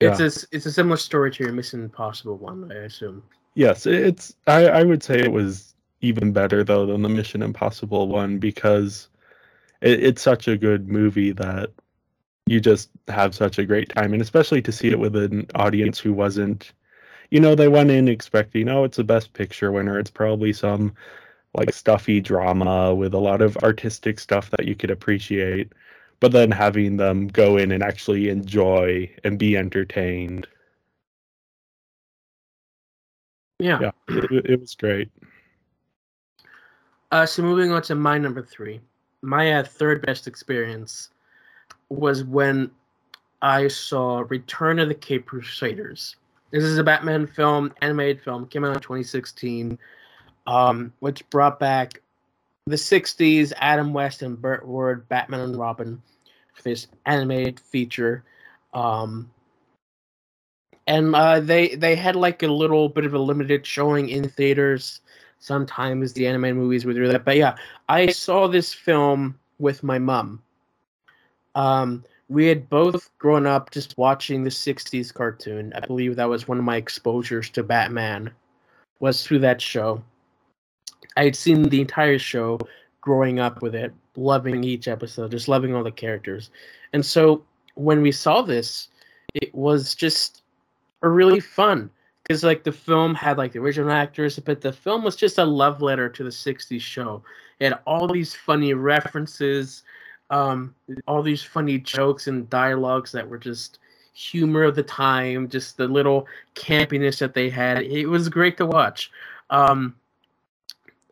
[0.00, 3.22] It's a it's a similar story to your Mission Impossible one, I assume.
[3.54, 8.08] Yes, it's I, I would say it was even better though than the Mission Impossible
[8.08, 9.08] one because
[9.80, 11.70] it, it's such a good movie that
[12.46, 16.00] you just have such a great time and especially to see it with an audience
[16.00, 16.72] who wasn't
[17.32, 20.94] you know they went in expecting oh it's a best picture winner it's probably some
[21.54, 25.72] like stuffy drama with a lot of artistic stuff that you could appreciate
[26.22, 30.46] but then having them go in and actually enjoy and be entertained.
[33.58, 35.10] Yeah, yeah, it, it was great.
[37.10, 38.80] Uh, so moving on to my number three,
[39.22, 41.10] my uh, third best experience
[41.88, 42.70] was when
[43.42, 46.14] I saw Return of the Caped Crusaders.
[46.52, 49.78] This is a Batman film, animated film, came out in 2016,
[50.46, 52.02] um, which brought back
[52.66, 56.00] the 60s Adam West and Burt Ward, Batman and Robin
[56.52, 58.22] for this animated feature.
[58.74, 59.30] Um,
[60.86, 65.00] and uh, they they had like a little bit of a limited showing in theaters.
[65.38, 67.56] Sometimes the animated movies would do that, but yeah,
[67.88, 70.42] I saw this film with my mom.
[71.54, 75.70] Um, we had both grown up just watching the '60s cartoon.
[75.76, 78.30] I believe that was one of my exposures to Batman,
[79.00, 80.02] was through that show.
[81.18, 82.58] I had seen the entire show
[83.02, 86.50] growing up with it, loving each episode, just loving all the characters.
[86.94, 88.88] And so when we saw this,
[89.34, 90.42] it was just
[91.02, 91.90] a really fun
[92.22, 95.44] because like the film had like the original actors, but the film was just a
[95.44, 97.22] love letter to the '60s show.
[97.60, 99.82] It had all these funny references,
[100.32, 100.74] um,
[101.06, 103.78] all these funny jokes and dialogues that were just
[104.14, 107.82] humor of the time, just the little campiness that they had.
[107.82, 109.10] It was great to watch.
[109.50, 109.94] Um,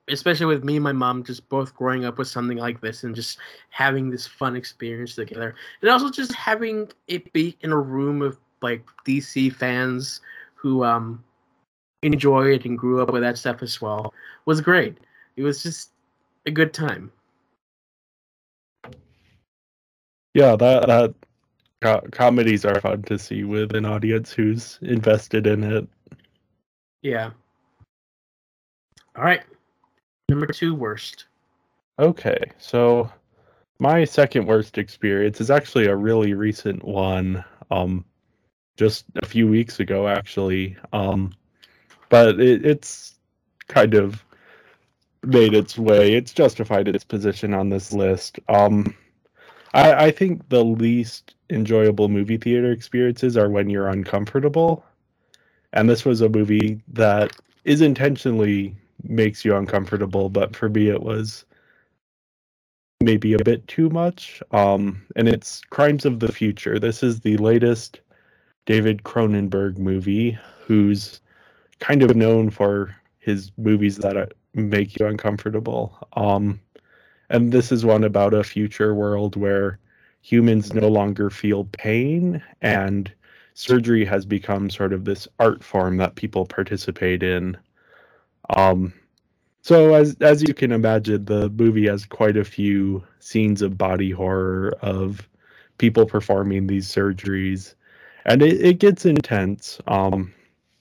[0.08, 3.14] especially with me and my mom just both growing up with something like this and
[3.14, 8.20] just having this fun experience together and also just having it be in a room
[8.20, 10.20] of like dc fans
[10.54, 11.22] who um
[12.02, 14.12] enjoy it and grew up with that stuff as well
[14.46, 14.98] was great
[15.36, 15.90] it was just
[16.46, 17.12] a good time
[20.34, 21.14] yeah that that
[21.82, 25.88] co- comedies are fun to see with an audience who's invested in it
[27.02, 27.30] yeah
[29.16, 29.42] all right
[30.30, 31.26] Number two worst.
[31.98, 33.10] Okay, so
[33.80, 37.44] my second worst experience is actually a really recent one.
[37.72, 38.04] Um,
[38.76, 40.76] just a few weeks ago, actually.
[40.92, 41.32] Um,
[42.10, 43.16] but it, it's
[43.66, 44.24] kind of
[45.24, 46.14] made its way.
[46.14, 48.38] It's justified its position on this list.
[48.48, 48.94] Um,
[49.74, 54.84] I, I think the least enjoyable movie theater experiences are when you're uncomfortable.
[55.72, 57.32] And this was a movie that
[57.64, 61.44] is intentionally makes you uncomfortable, but for me it was
[63.00, 64.42] maybe a bit too much.
[64.50, 66.78] Um, and it's Crimes of the Future.
[66.78, 68.00] This is the latest
[68.66, 71.20] David Cronenberg movie, who's
[71.78, 75.96] kind of known for his movies that uh, make you uncomfortable.
[76.14, 76.60] Um,
[77.30, 79.78] and this is one about a future world where
[80.20, 83.10] humans no longer feel pain and
[83.54, 87.56] surgery has become sort of this art form that people participate in.
[88.56, 88.92] Um,
[89.62, 94.10] so as as you can imagine, the movie has quite a few scenes of body
[94.10, 95.28] horror of
[95.78, 97.74] people performing these surgeries,
[98.24, 99.80] and it, it gets intense.
[99.86, 100.32] Um,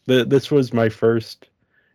[0.06, 1.50] the, this was my first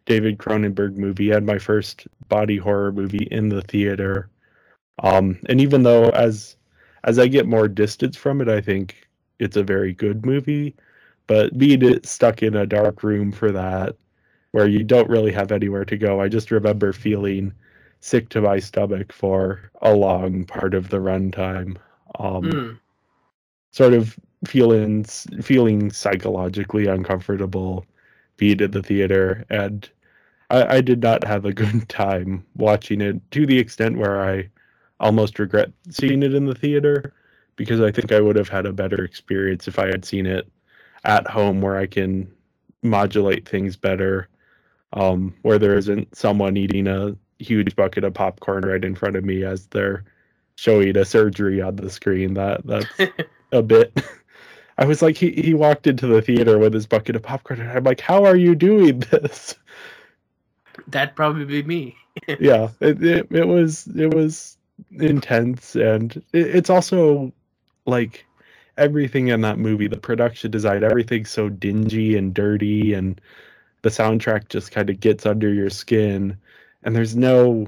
[0.06, 4.28] David Cronenberg movie and my first body horror movie in the theater.
[5.02, 6.56] Um, and even though as
[7.04, 9.06] as I get more distance from it, I think
[9.38, 10.74] it's a very good movie.
[11.26, 13.96] But being stuck in a dark room for that
[14.54, 16.20] where you don't really have anywhere to go.
[16.20, 17.52] I just remember feeling
[17.98, 21.76] sick to my stomach for a long part of the runtime.
[22.20, 22.78] Um, mm.
[23.72, 24.16] Sort of
[24.46, 25.02] feeling
[25.42, 27.84] feeling psychologically uncomfortable
[28.36, 29.88] being in the theater, and
[30.50, 34.48] I, I did not have a good time watching it to the extent where I
[35.00, 37.12] almost regret seeing it in the theater
[37.56, 40.50] because I think I would have had a better experience if I had seen it
[41.04, 42.32] at home where I can
[42.82, 44.28] modulate things better
[44.94, 49.24] um, where there isn't someone eating a huge bucket of popcorn right in front of
[49.24, 50.04] me as they're
[50.56, 52.34] showing a surgery on the screen.
[52.34, 52.86] That that's
[53.52, 54.00] a bit.
[54.78, 57.70] I was like, he he walked into the theater with his bucket of popcorn, and
[57.70, 59.56] I'm like, how are you doing this?
[60.88, 61.96] That'd probably be me.
[62.40, 64.56] yeah, it, it it was it was
[64.90, 67.32] intense, and it, it's also
[67.86, 68.26] like
[68.76, 73.20] everything in that movie, the production design, everything's so dingy and dirty and
[73.82, 76.36] the soundtrack just kind of gets under your skin
[76.82, 77.66] and there's no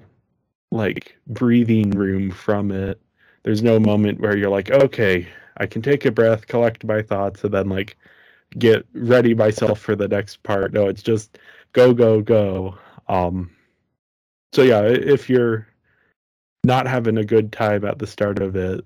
[0.70, 3.00] like breathing room from it.
[3.42, 7.44] There's no moment where you're like, okay, I can take a breath, collect my thoughts,
[7.44, 7.96] and then like
[8.58, 10.72] get ready myself for the next part.
[10.72, 11.38] No, it's just
[11.72, 12.76] go, go, go.
[13.08, 13.50] Um,
[14.52, 15.66] so yeah, if you're
[16.66, 18.84] not having a good time at the start of it,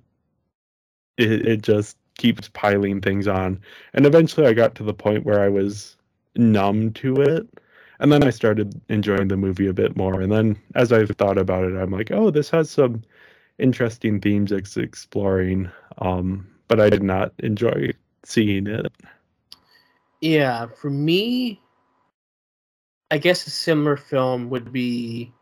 [1.17, 3.59] it, it just keeps piling things on.
[3.95, 5.97] And eventually I got to the point where I was
[6.37, 7.49] numb to it.
[7.99, 10.21] And then I started enjoying the movie a bit more.
[10.21, 13.03] And then as I've thought about it, I'm like, oh, this has some
[13.59, 15.71] interesting themes it's exploring.
[15.99, 17.93] Um, but I did not enjoy
[18.25, 18.93] seeing it.
[20.21, 21.63] Yeah, for me,
[23.11, 25.33] I guess a similar film would be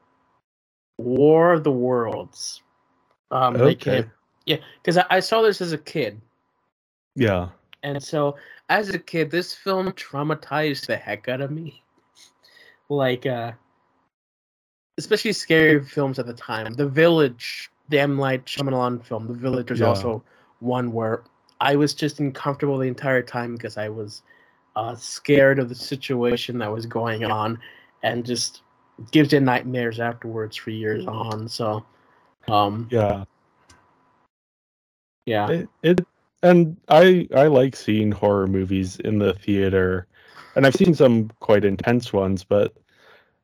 [0.98, 2.62] War of the Worlds.
[3.30, 4.04] Um, okay.
[4.46, 6.20] yeah, because I, I saw this as a kid.
[7.14, 7.48] Yeah.
[7.82, 8.36] And so,
[8.68, 11.82] as a kid, this film traumatized the heck out of me.
[12.90, 13.52] Like, uh,
[14.96, 16.72] especially scary films at the time.
[16.72, 18.16] The Village, the M.
[18.16, 19.88] Night Shyamalan film, The Village, was yeah.
[19.88, 20.24] also
[20.60, 21.22] one where
[21.60, 24.22] I was just uncomfortable the entire time because I was
[24.74, 27.58] uh, scared of the situation that was going on,
[28.02, 28.62] and just
[29.10, 31.48] gives you nightmares afterwards for years on.
[31.48, 31.84] So,
[32.48, 33.24] um, yeah,
[35.26, 36.06] yeah, it, it
[36.42, 40.06] and I I like seeing horror movies in the theater,
[40.56, 42.74] and I've seen some quite intense ones, but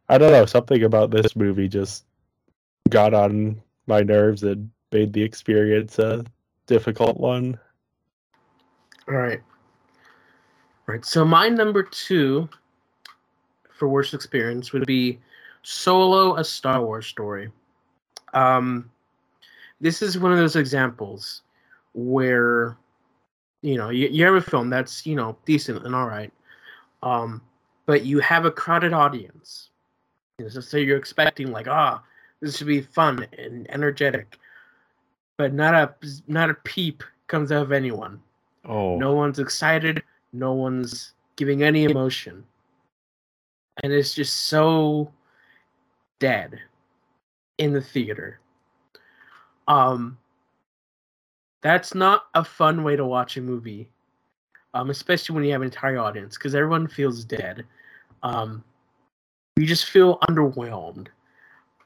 [0.09, 2.05] I don't know something about this movie just
[2.91, 6.25] got on my nerves and made the experience a
[6.67, 7.59] difficult one.
[9.09, 9.41] All right.
[10.89, 11.05] All right.
[11.05, 12.49] So my number two
[13.73, 15.19] for worst experience would be
[15.65, 17.51] Solo: A Star Wars Story.
[18.35, 18.91] Um,
[19.81, 21.43] this is one of those examples
[21.95, 22.77] where
[23.63, 26.33] you know you, you have a film that's you know decent and all right,
[27.03, 27.41] um,
[27.87, 29.71] but you have a crowded audience.
[30.39, 32.07] You know, so, so you're expecting like ah oh,
[32.41, 34.39] this should be fun and energetic,
[35.39, 35.95] but not a
[36.29, 38.21] not a peep comes out of anyone.
[38.67, 40.03] Oh, no one's excited.
[40.35, 42.45] No one's giving any emotion,
[43.83, 45.11] and it's just so
[46.25, 46.59] dead
[47.59, 48.41] in the theater.
[49.69, 50.17] Um,
[51.63, 53.91] that's not a fun way to watch a movie,
[54.73, 57.67] um, especially when you have an entire audience, because everyone feels dead.
[58.23, 58.65] Um,
[59.59, 61.09] you just feel underwhelmed.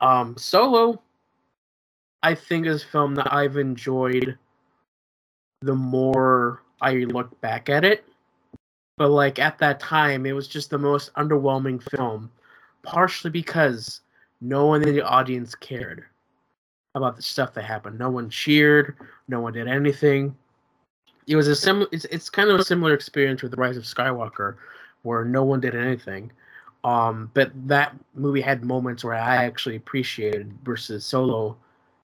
[0.00, 1.02] Um, Solo,
[2.22, 4.38] I think, is a film that I've enjoyed
[5.62, 8.04] the more I look back at it.
[8.98, 12.30] But like at that time, it was just the most underwhelming film,
[12.84, 14.02] partially because
[14.40, 16.04] no one in the audience cared
[16.94, 17.98] about the stuff that happened.
[17.98, 18.96] No one cheered.
[19.28, 20.36] No one did anything.
[21.26, 21.86] It was a sim.
[21.92, 24.56] It's it's kind of a similar experience with the Rise of Skywalker,
[25.02, 26.32] where no one did anything.
[26.84, 31.56] Um, but that movie had moments where I actually appreciated versus Solo.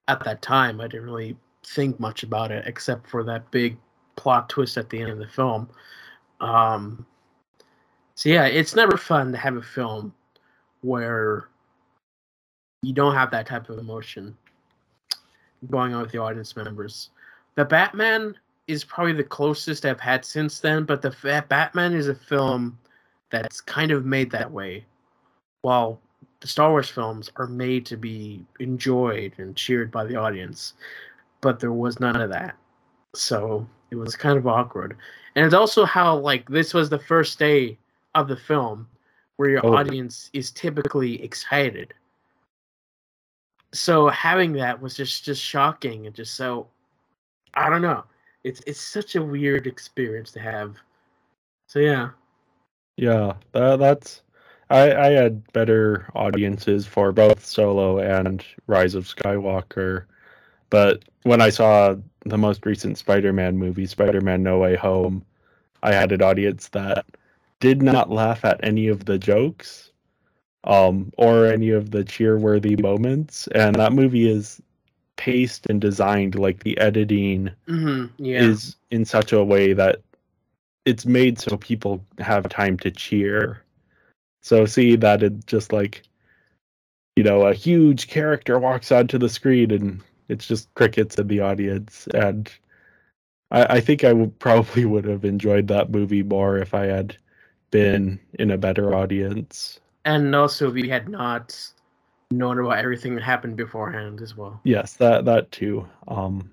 [0.07, 1.35] At that time, I didn't really
[1.67, 3.79] think much about it except for that big
[4.17, 5.69] plot twist at the end of the film.
[6.41, 7.07] Um,
[8.15, 10.15] so yeah, it's never fun to have a film
[10.83, 11.49] where
[12.87, 14.37] you don't have that type of emotion
[15.71, 17.11] going on with the audience members.
[17.55, 22.15] The Batman is probably the closest I've had since then, but the Batman is a
[22.15, 22.79] film
[23.31, 24.85] that's kind of made that way.
[25.63, 26.01] While
[26.41, 30.75] the Star Wars films are made to be enjoyed and cheered by the audience,
[31.41, 32.55] but there was none of that.
[33.15, 34.97] So it was kind of awkward.
[35.37, 37.79] And it's also how like this was the first day
[38.15, 38.87] of the film
[39.37, 39.75] where your oh.
[39.75, 41.95] audience is typically excited
[43.75, 46.69] so having that was just just shocking and just so
[47.55, 48.05] I don't know.
[48.45, 50.77] It's it's such a weird experience to have.
[51.67, 52.11] So yeah.
[52.97, 54.23] Yeah, that, that's
[54.71, 60.05] I I had better audiences for both Solo and Rise of Skywalker,
[60.71, 65.25] but when I saw the most recent Spider-Man movie, Spider-Man No Way Home,
[65.83, 67.05] I had an audience that
[67.61, 69.91] did not laugh at any of the jokes
[70.65, 73.47] um, or any of the cheer-worthy moments.
[73.49, 74.61] And that movie is
[75.17, 78.41] paced and designed like the editing mm-hmm, yeah.
[78.41, 80.01] is in such a way that
[80.85, 83.63] it's made so people have time to cheer.
[84.43, 86.03] So see that it just like
[87.17, 91.41] you know a huge character walks onto the screen and it's just crickets in the
[91.41, 92.51] audience and
[93.51, 97.17] I, I think I would probably would have enjoyed that movie more if I had
[97.71, 101.57] been in a better audience and also we had not
[102.31, 104.61] known about everything that happened beforehand as well.
[104.65, 105.87] Yes, that that too.
[106.09, 106.51] Um,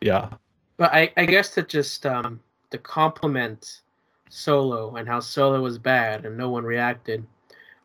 [0.00, 0.30] yeah.
[0.76, 3.82] But I I guess to just um to complement
[4.28, 7.24] Solo and how Solo was bad and no one reacted,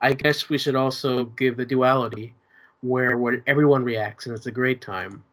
[0.01, 2.33] I guess we should also give the duality
[2.81, 5.23] where where everyone reacts and it's a great time.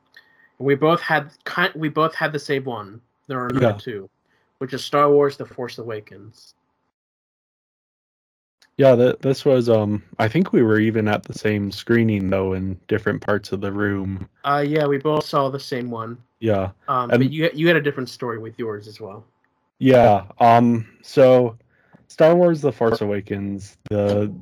[0.58, 3.00] And we both had kind we both had the same one.
[3.26, 3.72] There are Yeah.
[3.72, 4.08] two,
[4.58, 6.54] which is Star Wars: The Force Awakens.
[8.78, 12.52] Yeah, that this was um I think we were even at the same screening though
[12.54, 14.28] in different parts of the room.
[14.44, 16.16] Uh, yeah, we both saw the same one.
[16.40, 16.70] Yeah.
[16.86, 19.26] Um, And- but you you had a different story with yours as well.
[19.80, 20.26] Yeah.
[20.38, 21.58] Um so
[22.06, 24.32] Star Wars The Force Awakens, the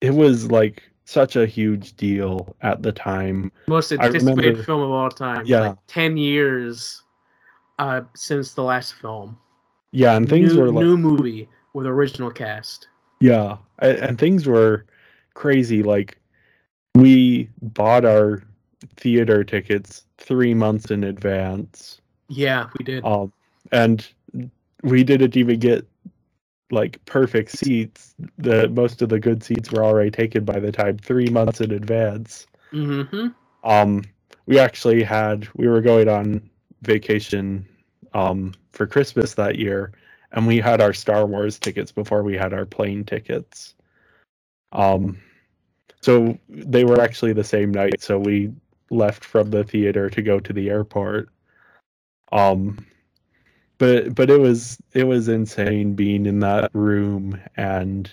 [0.00, 3.50] it was like such a huge deal at the time.
[3.66, 5.44] Most anticipated remember- film of all time.
[5.46, 5.60] Yeah.
[5.68, 7.02] like ten years
[7.78, 9.38] uh, since the last film.
[9.90, 12.88] Yeah, and things new, were like new movie with original cast.
[13.20, 14.86] Yeah, and, and things were
[15.34, 15.82] crazy.
[15.82, 16.18] Like
[16.94, 18.42] we bought our
[18.96, 23.04] theater tickets three months in advance, Yeah, we did.
[23.04, 23.32] um,
[23.70, 24.06] and
[24.82, 25.86] we didn't even get
[26.70, 28.14] like perfect seats.
[28.38, 31.70] The most of the good seats were already taken by the time three months in
[31.70, 32.46] advance.
[32.72, 33.28] Mm-hmm.
[33.64, 34.02] Um,
[34.46, 36.48] we actually had we were going on
[36.82, 37.66] vacation
[38.14, 39.92] um, for Christmas that year,
[40.32, 43.74] and we had our Star Wars tickets before we had our plane tickets.
[44.72, 45.18] Um,
[46.00, 48.02] so they were actually the same night.
[48.02, 48.52] So we
[48.90, 51.28] left from the theater to go to the airport.
[52.32, 52.84] Um,
[53.78, 58.12] but but it was it was insane being in that room and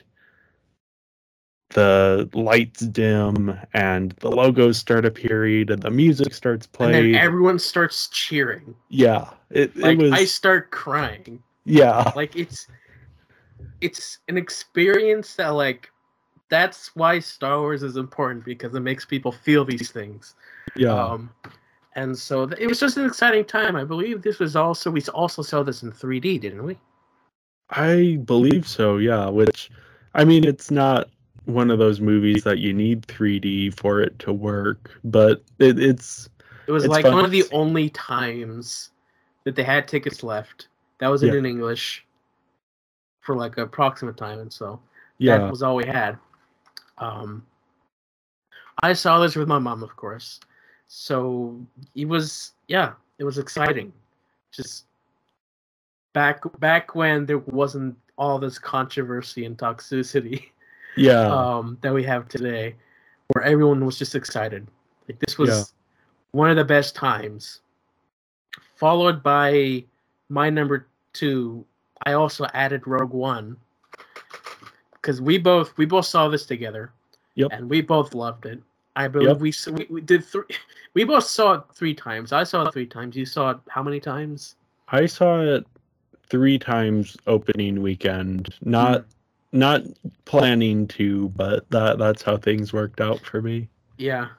[1.71, 7.11] the lights dim and the logos start appearing and the music starts And playing.
[7.13, 8.73] then everyone starts cheering.
[8.89, 11.43] yeah, it, Like it was I start crying.
[11.65, 12.67] Yeah Like it's
[13.81, 15.91] it's an experience that like
[16.49, 20.35] that's why Star Wars is important because it makes people feel these things.
[20.75, 21.29] yeah Um,
[21.95, 23.75] and so th- it was just an exciting time.
[23.75, 26.77] I believe this was also we also saw this in 3D, didn't we?
[27.69, 28.97] I believe so.
[28.97, 29.69] Yeah, which
[30.15, 31.09] I mean, it's not
[31.45, 36.29] one of those movies that you need 3D for it to work, but it, it's
[36.67, 38.91] It was It's like fun one of the only times
[39.43, 40.67] that they had tickets left.
[40.99, 41.33] That was Yeah.
[41.33, 42.05] in English
[43.21, 44.79] for like an approximate time, and so
[45.17, 46.17] yeah that was all we had.
[46.97, 47.45] Um,
[48.81, 50.39] I saw this with my mom, of course.
[50.87, 51.59] So
[51.95, 53.93] it was, yeah, it was exciting.
[54.51, 54.85] Just
[56.13, 60.49] back back when there wasn't all this controversy and toxicity
[60.97, 62.75] yeah um, that we have today,
[63.33, 64.67] where everyone was just excited.
[65.07, 65.63] Like this was Yeah.
[66.31, 67.61] one of the best times.
[68.75, 69.85] Followed by
[70.29, 71.65] my number two.
[72.05, 73.57] I also added Rogue One
[74.93, 76.91] because we both we both saw this together.
[77.35, 77.49] Yep.
[77.51, 78.59] And we both loved it.
[78.95, 79.39] I believe Yep.
[79.39, 80.43] we, we we did three.
[80.95, 82.33] We both saw it three times.
[82.33, 83.15] I saw it three times.
[83.15, 84.55] You saw it how many times?
[84.87, 85.67] I saw it
[86.29, 88.55] three times opening weekend.
[88.63, 89.59] Not mm-hmm.
[89.59, 89.83] not
[90.25, 93.69] planning to, but that that's how things worked out for me.
[93.99, 94.29] Yeah.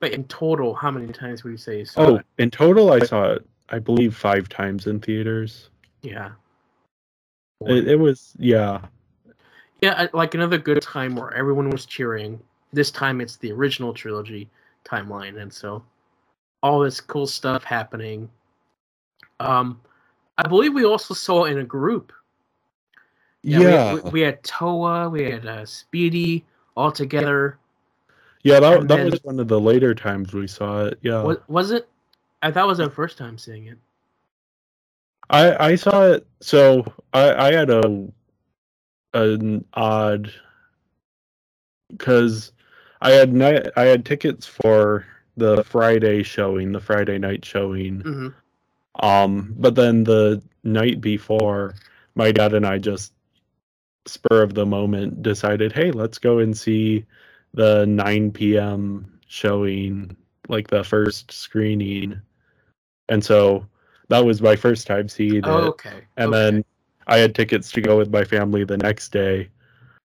[0.00, 2.08] But in total, how many times would you say you saw it?
[2.08, 2.26] Oh, it?
[2.38, 3.46] in total, I saw it.
[3.70, 5.70] I believe five times in theaters.
[6.02, 6.32] Yeah.
[7.66, 8.80] It, it was yeah
[9.82, 12.40] Yeah, like another good time where everyone was cheering.
[12.72, 14.48] This time it's the original trilogy
[14.84, 15.82] timeline, and so
[16.62, 18.30] all this cool stuff happening.
[19.40, 19.80] Um,
[20.38, 22.12] I believe we also saw in a group.
[23.42, 26.44] yeah we- yeah, we, we had Toa, we had uh, Speedy
[26.76, 27.58] all together.
[28.42, 30.98] Yeah, that and that then- was one of the later times we saw it.
[31.02, 31.22] Yeah.
[31.22, 31.88] Was, was it?
[32.42, 33.78] I thought it was our first time seeing it.
[35.28, 36.26] I I saw it.
[36.40, 38.08] So I I had a
[39.14, 40.32] an odd
[41.90, 42.52] because
[43.00, 48.00] I had night I had tickets for the Friday showing, the Friday night showing.
[48.00, 48.28] hmm
[49.00, 51.74] Um, but then the night before,
[52.14, 53.12] my dad and I just
[54.06, 57.06] spur of the moment decided, hey, let's go and see
[57.54, 59.20] the 9 p.m.
[59.28, 60.16] showing,
[60.48, 62.20] like the first screening.
[63.10, 63.66] And so
[64.08, 65.46] that was my first time seeing it.
[65.46, 66.04] Oh, okay.
[66.16, 66.42] and okay.
[66.42, 66.64] then
[67.06, 69.50] I had tickets to go with my family the next day.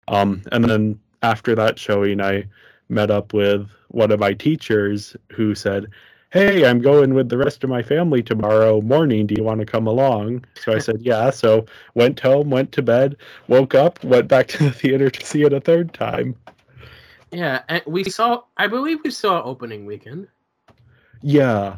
[0.08, 2.46] Um, and then after that showing, I
[2.90, 5.88] met up with one of my teachers who said,
[6.32, 9.28] Hey, I'm going with the rest of my family tomorrow morning.
[9.28, 10.46] Do you want to come along?
[10.56, 11.30] So I said, Yeah.
[11.30, 15.44] So went home, went to bed, woke up, went back to the theater to see
[15.44, 16.36] it a third time.
[17.32, 18.44] yeah, and we saw.
[18.58, 20.28] I believe we saw opening weekend.
[21.22, 21.78] Yeah.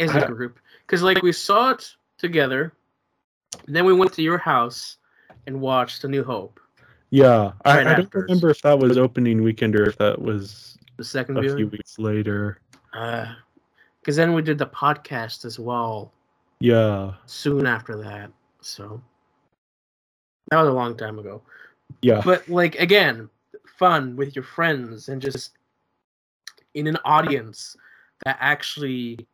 [0.00, 2.72] As a group because like we saw it together
[3.66, 4.96] and then we went to your house
[5.46, 6.58] and watched a new hope
[7.10, 7.52] Yeah.
[7.64, 11.04] I, Right I don't remember if that was opening weekend or if that was the
[11.04, 12.58] second a few weeks later.
[12.92, 13.26] Uh,
[14.00, 16.12] because then we did the podcast as well
[16.60, 17.14] Yeah.
[17.26, 18.30] soon after that
[18.60, 19.00] so
[20.50, 21.42] that was a long time ago
[22.02, 22.22] Yeah.
[22.24, 23.28] but like again
[23.78, 25.52] fun with your friends and just
[26.74, 27.76] in an audience
[28.24, 29.26] that actually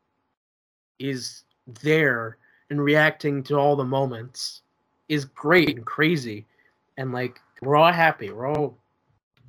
[0.98, 1.42] is
[1.82, 2.38] there
[2.70, 4.62] and reacting to all the moments
[5.08, 6.44] is great and crazy.
[6.96, 8.30] And like we're all happy.
[8.30, 8.76] We're all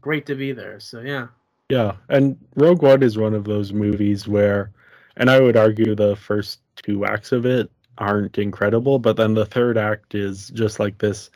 [0.02, 0.80] great to be there.
[0.80, 1.28] So yeah.
[1.70, 4.72] Yeah, and Rogue One is one of those movies where,
[5.18, 9.46] and I would argue the first two acts of it aren't incredible, but then the
[9.46, 11.30] third act is just like this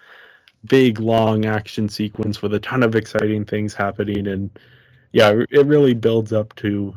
[0.66, 4.50] big long action sequence with a ton of exciting things happening, and
[5.12, 6.96] yeah, it really builds up to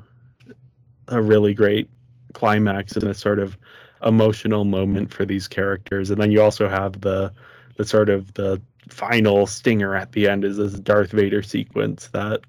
[1.09, 1.91] a really great
[2.35, 3.57] climax and a sort of
[4.05, 7.33] emotional moment for these characters, and then you also have the
[7.77, 8.61] the sort of the
[8.91, 12.43] final stinger at the end is this Darth Vader sequence that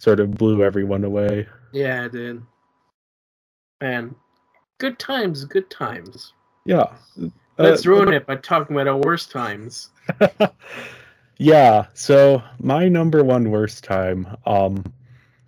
[0.00, 1.46] sort of blew everyone away.
[1.72, 2.42] yeah it did
[3.80, 4.14] man
[4.78, 6.32] good times good times
[6.66, 6.92] Yeah.
[7.56, 9.90] let's Uh, ruin it by talking about our worst times
[11.38, 11.86] yeah.
[11.94, 14.26] So my number one worst time.
[14.46, 14.84] Um,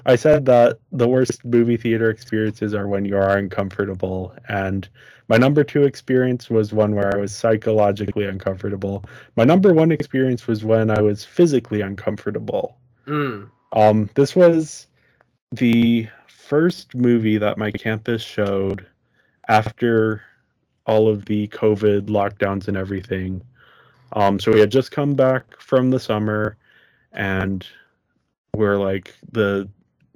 [0.06, 4.88] I said that the worst movie theater experiences are when you are uncomfortable, and
[5.28, 9.04] my number two experience was one where I was psychologically uncomfortable.
[9.34, 12.78] My number one experience was when I was physically uncomfortable.
[13.06, 13.50] mm.
[13.72, 14.86] Um, this was
[15.50, 18.86] the first movie that my campus showed
[19.48, 20.22] after
[20.86, 23.42] all of the COVID lockdowns and everything.
[24.12, 26.56] Um, so we had just come back from the summer,
[27.12, 27.66] and
[28.54, 29.68] we're like the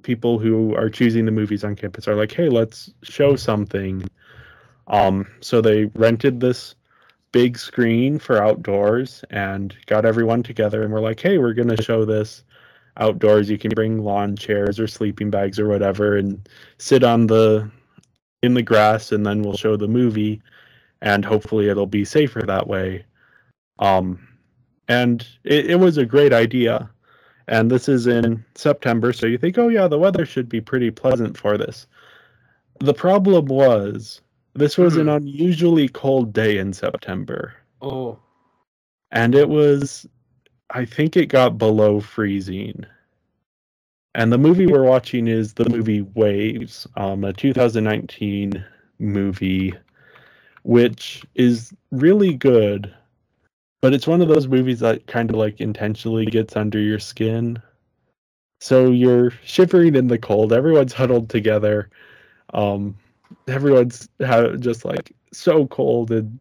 [0.03, 4.03] people who are choosing the movies on campus are like, hey, let's show something.
[4.87, 6.75] Um, so they rented this
[7.31, 12.05] big screen for outdoors and got everyone together, and we're like, hey, we're gonna show
[12.05, 12.43] this
[12.97, 13.49] outdoors.
[13.49, 16.47] You can bring lawn chairs or sleeping bags or whatever, and
[16.77, 17.69] sit on the
[18.43, 20.41] in the grass, and then we'll show the movie,
[21.01, 23.05] and hopefully it'll be safer that way.
[23.79, 24.27] Um,
[24.87, 26.89] and it, it was a great idea.
[27.47, 30.91] And this is in September, so you think, oh yeah, the weather should be pretty
[30.91, 31.87] pleasant for this.
[32.79, 34.21] The problem was
[34.53, 38.19] this was an unusually cold day in September, oh
[39.11, 40.07] and it was,
[40.69, 42.85] I think it got below freezing.
[44.15, 48.63] And the movie we're watching is the movie Waves, um, a 2019
[48.99, 49.73] movie,
[50.63, 52.93] which is really good,
[53.81, 57.61] but it's one of those movies that kind of like intentionally gets under your skin.
[58.59, 60.53] So you're shivering in the cold.
[60.53, 61.89] Everyone's huddled together.
[62.53, 62.95] Um,
[63.47, 66.37] everyone's ha- just like so cold, and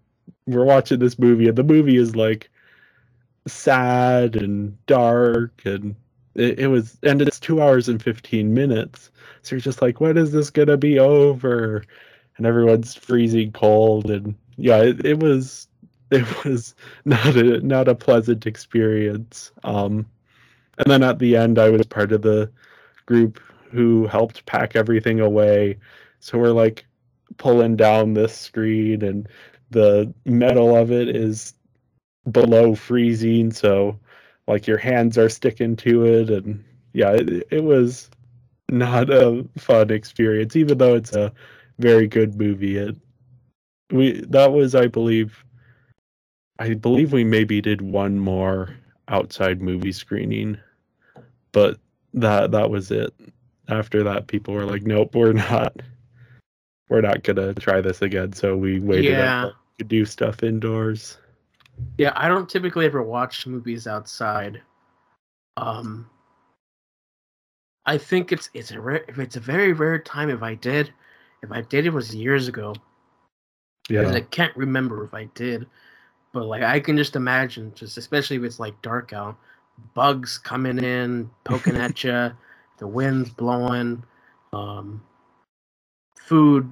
[0.47, 2.51] we're watching this movie, and the movie is like
[3.47, 5.95] sad and dark, and
[6.35, 9.11] it, it was, and it's two hours and fifteen minutes.
[9.43, 11.85] So you're just like, when is this gonna be over?
[12.37, 15.69] And everyone's freezing cold, and yeah, it, it was
[16.13, 19.53] it was not a not a pleasant experience.
[19.65, 20.07] Um,
[20.79, 22.51] and then at the end, I was part of the
[23.07, 23.41] group
[23.71, 25.79] who helped pack everything away.
[26.19, 26.85] So we're like
[27.37, 29.29] pulling down this screen, and
[29.71, 31.55] the metal of it is
[32.31, 33.53] below freezing.
[33.53, 33.99] So
[34.49, 38.11] like your hands are sticking to it, and yeah, it, it was
[38.69, 41.33] not a fun experience, even though it's a
[41.79, 42.77] very good movie.
[42.79, 42.97] It
[43.93, 45.45] we that was, I believe,
[46.61, 48.77] I believe we maybe did one more
[49.09, 50.59] outside movie screening,
[51.53, 51.79] but
[52.13, 53.15] that that was it.
[53.69, 55.75] After that, people were like, "Nope, we're not,
[56.91, 59.51] we're not gonna try this again." So we waited Yeah.
[59.79, 61.17] we do stuff indoors.
[61.97, 64.61] Yeah, I don't typically ever watch movies outside.
[65.57, 66.11] Um,
[67.87, 70.93] I think it's it's a rare, it's a very rare time if I did.
[71.43, 72.75] If I did, it was years ago.
[73.89, 75.67] Yeah, I can't remember if I did,
[76.33, 79.37] but like I can just imagine, just especially if it's like dark out,
[79.95, 82.31] bugs coming in, poking at you,
[82.79, 84.03] the wind's blowing,
[84.53, 85.03] um,
[86.19, 86.69] food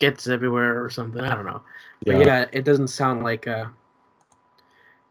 [0.00, 1.22] gets everywhere or something.
[1.22, 1.62] I don't know.
[2.04, 3.72] But yeah, it doesn't sound like a.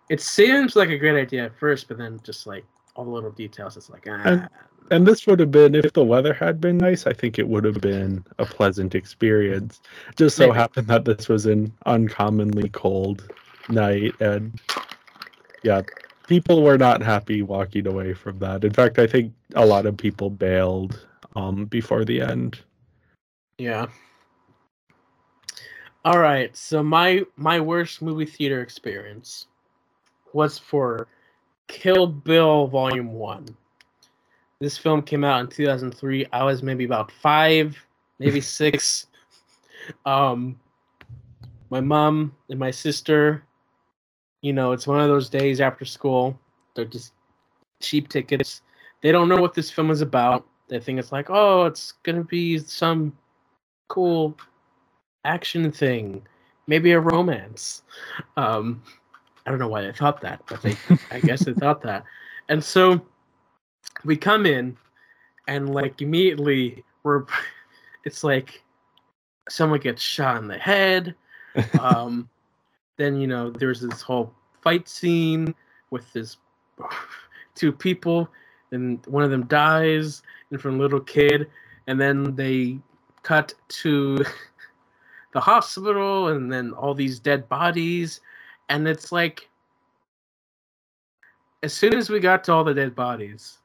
[0.10, 2.66] It seems like a great idea at first, but then just like
[2.96, 4.22] all the little details, it's like ah.
[4.26, 4.50] And-
[4.92, 7.08] And this would have been if the weather had been nice.
[7.08, 9.82] I think it would have been a pleasant experience.
[10.18, 10.58] Just so Maybe.
[10.60, 13.32] happened that this was an uncommonly cold
[13.70, 14.60] night, and
[15.64, 15.82] yeah,
[16.28, 18.64] people were not happy walking away from that.
[18.64, 21.06] In fact, I think a lot of people bailed
[21.36, 22.60] um, before the end.
[23.58, 23.88] Yeah.
[26.06, 26.56] All right.
[26.56, 29.48] So my my worst movie theater experience
[30.34, 31.08] was for
[31.68, 33.56] Kill Bill Volume 1.
[34.60, 36.26] This film came out in 2003.
[36.32, 37.78] I was maybe about 5,
[38.20, 39.08] maybe 6.
[40.06, 40.60] Um
[41.70, 43.44] my mom and my sister,
[44.44, 46.38] you know, it's one of those days after school.
[46.76, 47.14] They're just
[47.82, 48.62] cheap tickets.
[49.02, 50.46] they don't know what this film is about.
[50.68, 53.18] They think it's like, oh, it's gonna be some
[53.88, 54.38] cool
[55.24, 56.22] action thing,
[56.68, 57.84] maybe a romance.
[58.38, 58.84] Um,
[59.46, 60.76] I don't know why they thought that, but they,
[61.10, 62.04] I guess they thought that.
[62.50, 63.02] And so
[64.04, 64.78] we come in,
[65.48, 67.26] and like immediately we're,
[68.04, 68.62] it's like
[69.50, 71.16] someone gets shot in the head.
[71.80, 72.28] Um,
[72.98, 75.54] then you know there's this whole fight scene
[75.90, 76.38] with this
[77.56, 78.30] two people,
[78.72, 80.22] and one of them dies,
[80.52, 81.50] and from a little kid,
[81.88, 82.80] and then they
[83.24, 84.18] cut to
[85.34, 88.22] the hospital, and then all these dead bodies,
[88.70, 89.50] and it's like
[91.64, 93.60] as soon as we got to all the dead bodies,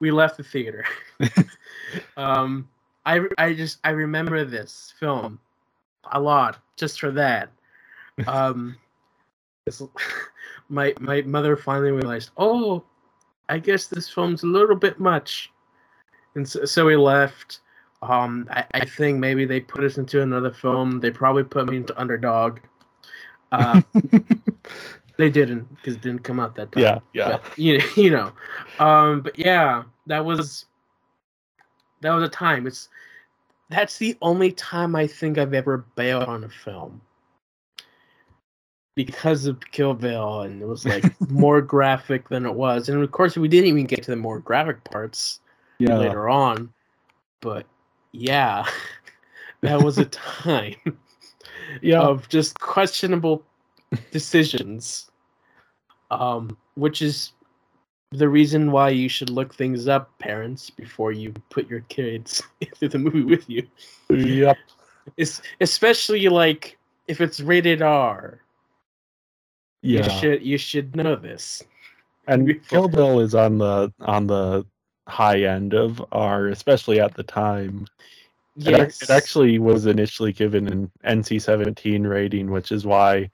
[0.00, 0.84] we left the theater.
[2.16, 2.68] um,
[3.06, 5.38] I I just I remember this film
[6.12, 7.50] a lot just for that.
[8.28, 8.76] Um,
[10.68, 12.84] my my mother finally realized, oh,
[13.48, 15.50] I guess this film's a little bit much,
[16.34, 17.60] and so, so we left.
[18.02, 21.00] Um, I, I think maybe they put us into another film.
[21.00, 22.60] They probably put me into Underdog.
[23.50, 23.80] Uh,
[25.16, 26.82] they didn't because it didn't come out that time.
[26.82, 27.28] Yeah, yeah.
[27.28, 28.32] But, you you know,
[28.78, 30.66] um, but yeah, that was
[32.02, 32.66] that was a time.
[32.66, 32.88] It's
[33.70, 37.00] that's the only time I think I've ever bailed on a film
[38.94, 42.88] because of Kill Bill, and it was like more graphic than it was.
[42.88, 45.40] And of course, we didn't even get to the more graphic parts
[45.78, 45.98] Yeah.
[45.98, 46.72] later on.
[47.40, 47.66] But
[48.12, 48.66] yeah,
[49.62, 50.76] that was a time
[51.82, 52.00] Yeah.
[52.00, 53.44] of just questionable
[54.10, 55.10] decisions,
[56.10, 57.32] um, which is
[58.18, 62.88] the reason why you should look things up, parents, before you put your kids into
[62.88, 63.66] the movie with you.
[64.10, 64.56] Yep.
[65.16, 68.40] It's especially like if it's rated R.
[69.82, 70.08] You Yeah.
[70.08, 71.62] should you should know this.
[72.26, 74.64] And Before- Kill Bill is on the on the
[75.08, 77.86] high end of R, especially at the time.
[78.56, 79.02] It Yes.
[79.02, 83.30] It actually was initially given an NC-17 rating, which is why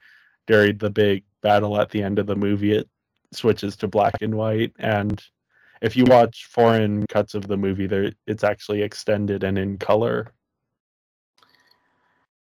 [0.47, 2.89] during the big battle at the end of the movie, it
[3.31, 4.73] switches to black and white.
[4.79, 5.21] And
[5.81, 10.31] if you watch foreign cuts of the movie, there it's actually extended and in color.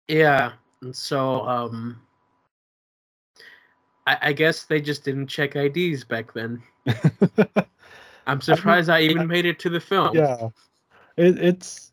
[0.07, 1.99] Yeah, and so um,
[4.07, 6.61] I, I guess they just didn't check IDs back then.
[8.27, 10.15] I'm surprised I even made it to the film.
[10.15, 10.49] yeah,
[11.17, 11.91] it, it's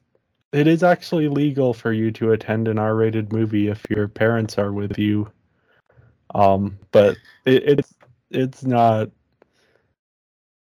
[0.52, 4.72] it is actually legal for you to attend an R-rated movie if your parents are
[4.72, 5.30] with you.
[6.34, 7.16] Um, but
[7.46, 7.94] it, it's
[8.32, 9.10] it's not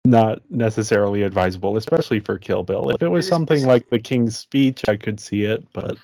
[0.05, 2.91] not necessarily advisable, especially for Kill Bill.
[2.91, 5.97] If it was something like The King's Speech, I could see it, but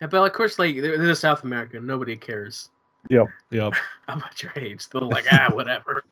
[0.00, 2.68] Yeah, but of course, like they're, they're South America, nobody cares
[3.10, 3.72] yep, yep.
[4.08, 4.88] about your age.
[4.88, 6.04] They're like, ah, whatever.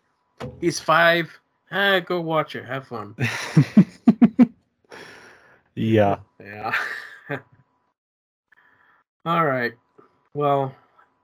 [0.61, 1.39] He's five.
[1.71, 2.65] Ah, go watch it.
[2.65, 3.15] Have fun.
[5.75, 6.19] yeah.
[6.41, 6.75] Yeah.
[9.25, 9.73] All right.
[10.35, 10.75] Well,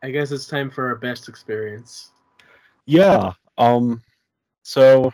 [0.02, 2.12] I guess it's time for our best experience.
[2.88, 3.32] Yeah.
[3.58, 4.02] Um
[4.62, 5.12] so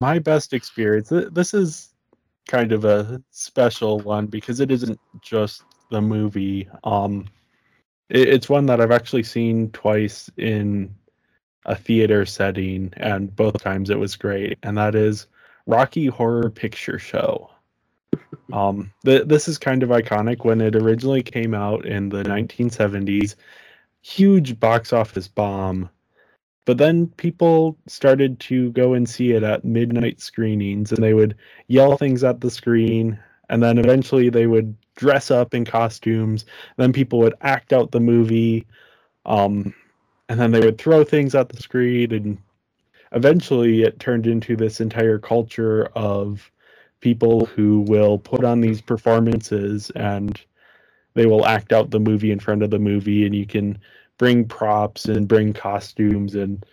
[0.00, 1.94] my best experience th- this is
[2.48, 6.68] kind of a special one because it isn't just the movie.
[6.84, 7.26] Um
[8.08, 10.94] it, it's one that I've actually seen twice in
[11.64, 15.26] a theater setting and both times it was great and that is
[15.66, 17.50] Rocky Horror Picture Show.
[18.52, 23.34] Um th- this is kind of iconic when it originally came out in the 1970s.
[24.02, 25.90] Huge box office bomb
[26.66, 31.34] but then people started to go and see it at midnight screenings and they would
[31.68, 33.18] yell things at the screen
[33.48, 36.44] and then eventually they would dress up in costumes
[36.76, 38.66] then people would act out the movie
[39.24, 39.72] um,
[40.28, 42.38] and then they would throw things at the screen and
[43.12, 46.50] eventually it turned into this entire culture of
[47.00, 50.40] people who will put on these performances and
[51.14, 53.78] they will act out the movie in front of the movie and you can
[54.18, 56.64] bring props and bring costumes and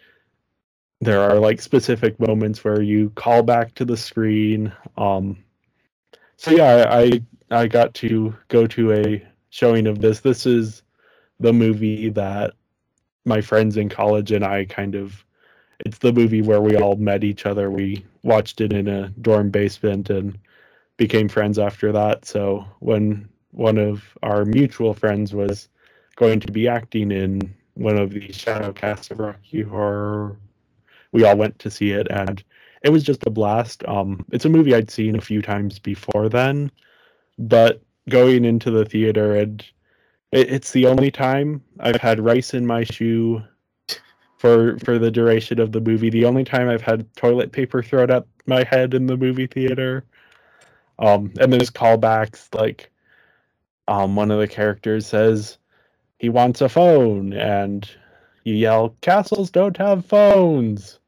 [1.01, 5.37] there are like specific moments where you call back to the screen um
[6.37, 7.21] so yeah i
[7.51, 10.19] i got to go to a showing of this.
[10.21, 10.81] This is
[11.39, 12.53] the movie that
[13.23, 15.23] my friends in college and i kind of
[15.85, 17.69] it's the movie where we all met each other.
[17.69, 20.37] We watched it in a dorm basement and
[20.97, 22.25] became friends after that.
[22.25, 25.67] So when one of our mutual friends was
[26.15, 30.37] going to be acting in one of the shadow casts of Rocky Horror.
[31.11, 32.43] We all went to see it, and
[32.83, 33.83] it was just a blast.
[33.87, 36.71] Um, it's a movie I'd seen a few times before then,
[37.37, 39.63] but going into the theater and
[40.33, 43.41] it, it's the only time I've had rice in my shoe
[44.37, 46.09] for for the duration of the movie.
[46.09, 50.03] The only time I've had toilet paper thrown at my head in the movie theater.
[50.99, 52.91] Um, and there's callbacks like
[53.87, 55.57] um, one of the characters says
[56.23, 57.89] he wants a phone, and
[58.45, 60.99] you yell, "Castles don't have phones."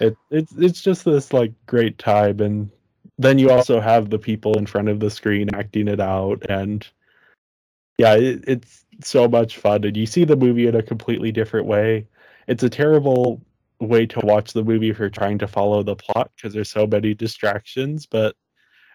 [0.00, 2.70] It it's it's just this like great time, and
[3.18, 6.88] then you also have the people in front of the screen acting it out, and
[7.98, 11.66] yeah, it, it's so much fun, and you see the movie in a completely different
[11.66, 12.06] way.
[12.46, 13.42] It's a terrible
[13.80, 16.86] way to watch the movie if you're trying to follow the plot because there's so
[16.86, 18.34] many distractions, but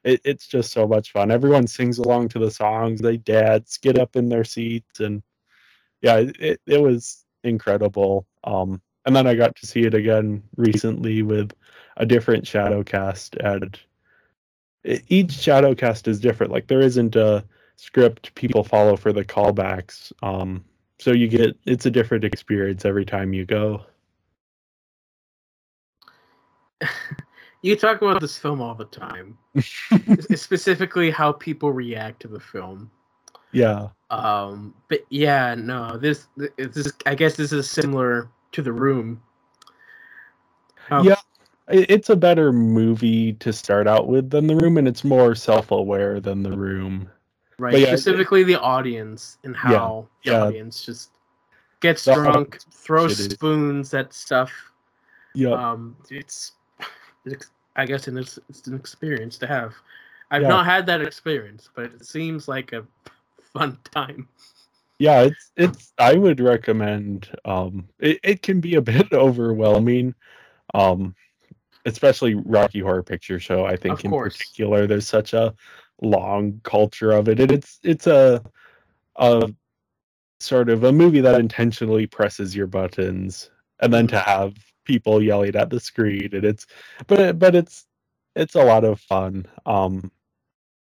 [0.03, 1.31] it, it's just so much fun.
[1.31, 3.01] Everyone sings along to the songs.
[3.01, 5.23] They dance, get up in their seats, and
[6.01, 8.25] yeah, it, it was incredible.
[8.43, 11.53] Um, and then I got to see it again recently with
[11.97, 13.79] a different shadow cast, and
[14.83, 16.51] each shadow cast is different.
[16.51, 17.43] Like there isn't a
[17.75, 20.11] script people follow for the callbacks.
[20.21, 20.63] Um,
[20.99, 23.83] so you get it's a different experience every time you go.
[27.63, 29.37] you talk about this film all the time,
[30.35, 32.91] specifically how people react to the film.
[33.53, 33.87] Yeah.
[34.09, 36.27] Um, but yeah, no, this
[36.57, 39.21] this I guess this is similar to The Room.
[40.91, 41.15] Um, yeah,
[41.69, 46.19] it's a better movie to start out with than The Room, and it's more self-aware
[46.19, 47.09] than The Room.
[47.57, 50.45] Right, yeah, specifically it, the audience and how yeah, the yeah.
[50.45, 51.11] audience just
[51.79, 54.51] gets the drunk, throws spoons at stuff.
[55.33, 56.53] Yeah, um, it's,
[57.25, 59.73] it's I guess it's, it's an experience to have.
[60.31, 60.47] I've yeah.
[60.49, 62.85] not had that experience, but it seems like a
[63.53, 64.27] fun time.
[64.99, 65.93] Yeah, it's it's.
[65.97, 67.29] I would recommend.
[67.45, 70.15] Um, it it can be a bit overwhelming,
[70.73, 71.15] um,
[71.85, 73.65] especially Rocky Horror Picture Show.
[73.65, 74.37] I think of in course.
[74.37, 75.53] particular, there's such a
[76.01, 78.43] long culture of it, and it's it's a
[79.17, 79.51] a
[80.39, 84.53] sort of a movie that intentionally presses your buttons, and then to have
[84.83, 86.67] people yelling at the screen, and it's
[87.07, 87.85] but but it's
[88.35, 89.45] it's a lot of fun.
[89.65, 90.11] Um,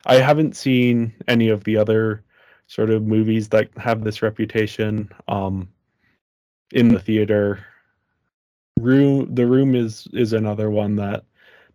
[0.06, 2.24] I haven't seen any of the other
[2.68, 5.70] sort of movies that have this reputation um,
[6.72, 7.66] in the theater.
[8.80, 11.24] Room, the room is is another one that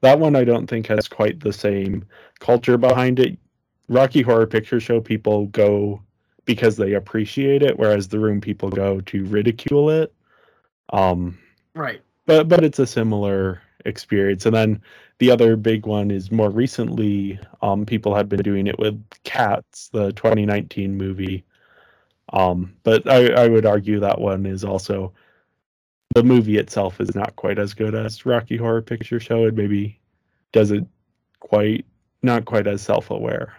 [0.02, 2.04] that one I don't think has quite the same
[2.38, 3.38] culture behind it.
[3.88, 6.00] Rocky Horror Picture Show people go
[6.44, 10.12] because they appreciate it, whereas the room people go to ridicule it.
[10.92, 11.38] Um,
[11.74, 12.00] right.
[12.30, 14.46] But but it's a similar experience.
[14.46, 14.80] And then
[15.18, 19.88] the other big one is more recently, um, people have been doing it with Cats,
[19.88, 21.44] the 2019 movie.
[22.32, 25.12] Um, but I, I would argue that one is also
[26.14, 29.46] the movie itself is not quite as good as Rocky Horror Picture Show.
[29.46, 29.98] It maybe
[30.52, 30.88] doesn't
[31.40, 31.84] quite
[32.22, 33.52] not quite as self aware.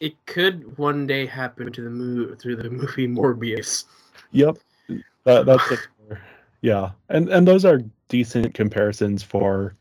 [0.00, 3.84] It could one day happen to the movie through the movie Morbius.
[4.32, 4.56] Yep,
[5.24, 5.76] that, that's a,
[6.60, 9.74] yeah, and and those are decent comparisons for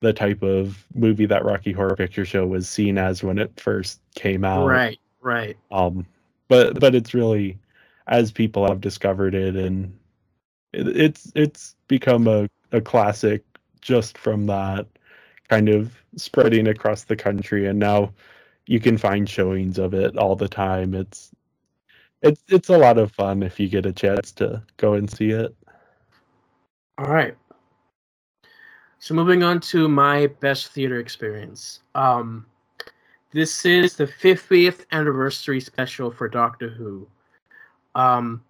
[0.00, 4.00] the type of movie that Rocky Horror Picture Show was seen as when it first
[4.14, 4.66] came out.
[4.66, 5.56] Right, right.
[5.70, 6.06] Um,
[6.48, 7.58] but but it's really
[8.06, 9.96] as people have discovered it and
[10.72, 13.44] it, it's it's become a, a classic
[13.80, 14.86] just from that
[15.48, 18.10] kind of spreading across the country and now
[18.66, 20.94] you can find showings of it all the time.
[20.94, 21.30] It's
[22.22, 25.30] it's it's a lot of fun if you get a chance to go and see
[25.30, 25.56] it.
[26.98, 27.36] All right.
[28.98, 31.80] So moving on to my best theater experience.
[31.94, 32.44] Um,
[33.30, 37.06] this is the 50th anniversary special for Doctor Who.
[37.94, 38.42] Um,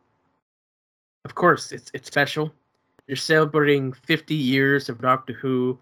[1.26, 2.50] of course, it's it's special.
[3.06, 5.78] You're celebrating 50 years of Doctor Who.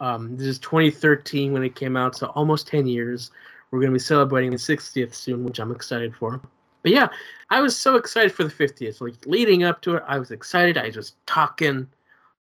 [0.00, 3.30] Um, this is 2013 when it came out, so almost 10 years.
[3.70, 6.40] We're going to be celebrating the 60th soon, which I'm excited for.
[6.82, 7.08] But yeah,
[7.50, 9.00] I was so excited for the 50th.
[9.00, 10.78] Like leading up to it, I was excited.
[10.78, 11.86] I was just talking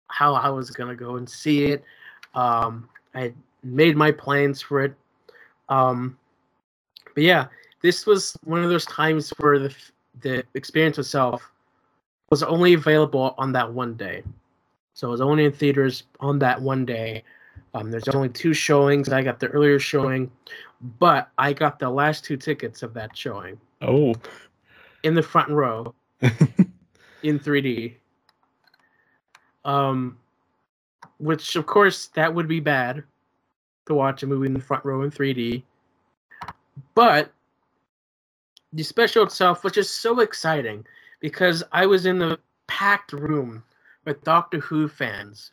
[0.09, 1.85] how I was gonna go and see it.
[2.35, 4.95] Um, I made my plans for it.
[5.69, 6.19] Um,
[7.15, 7.47] but yeah,
[7.83, 9.75] this was one of those times where the
[10.21, 11.51] the experience itself
[12.31, 14.23] was only available on that one day.
[14.95, 17.23] So it was only in theaters on that one day.
[17.75, 19.11] Um, there's only two showings.
[19.11, 20.31] I got the earlier showing,
[20.99, 23.61] but I got the last two tickets of that showing.
[23.83, 24.15] Oh.
[25.03, 25.95] In the front row
[27.23, 27.95] in 3D.
[29.67, 30.17] Um,
[31.19, 33.05] which of course that would be bad
[33.87, 35.63] to watch a movie in the front row in 3D.
[36.95, 37.33] But
[38.73, 40.87] the special itself was just so exciting
[41.21, 43.63] because I was in the packed room
[44.05, 45.53] with Doctor Who fans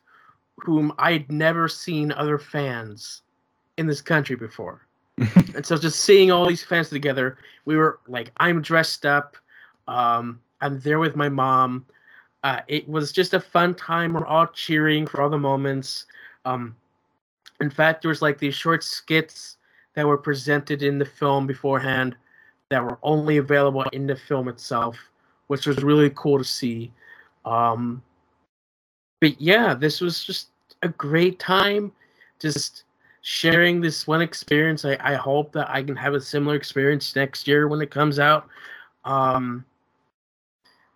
[0.58, 3.22] whom I'd never seen other fans
[3.76, 4.86] in this country before.
[5.54, 9.36] and so just seeing all these fans together, we were like, I'm dressed up.
[9.88, 11.86] Um, I'm there with my mom.
[12.44, 14.12] Uh, it was just a fun time.
[14.12, 16.04] We're all cheering for all the moments.
[16.44, 16.76] Um,
[17.62, 19.56] in fact, there was like these short skits
[19.94, 22.16] that were presented in the film beforehand
[22.68, 24.98] that were only available in the film itself,
[25.46, 26.92] which was really cool to see.
[27.46, 28.02] Um,
[29.22, 30.48] but yeah, this was just
[30.82, 31.92] a great time.
[32.40, 32.84] Just
[33.22, 34.84] sharing this one experience.
[34.84, 38.18] I, I hope that I can have a similar experience next year when it comes
[38.18, 38.48] out.
[39.04, 39.64] Um,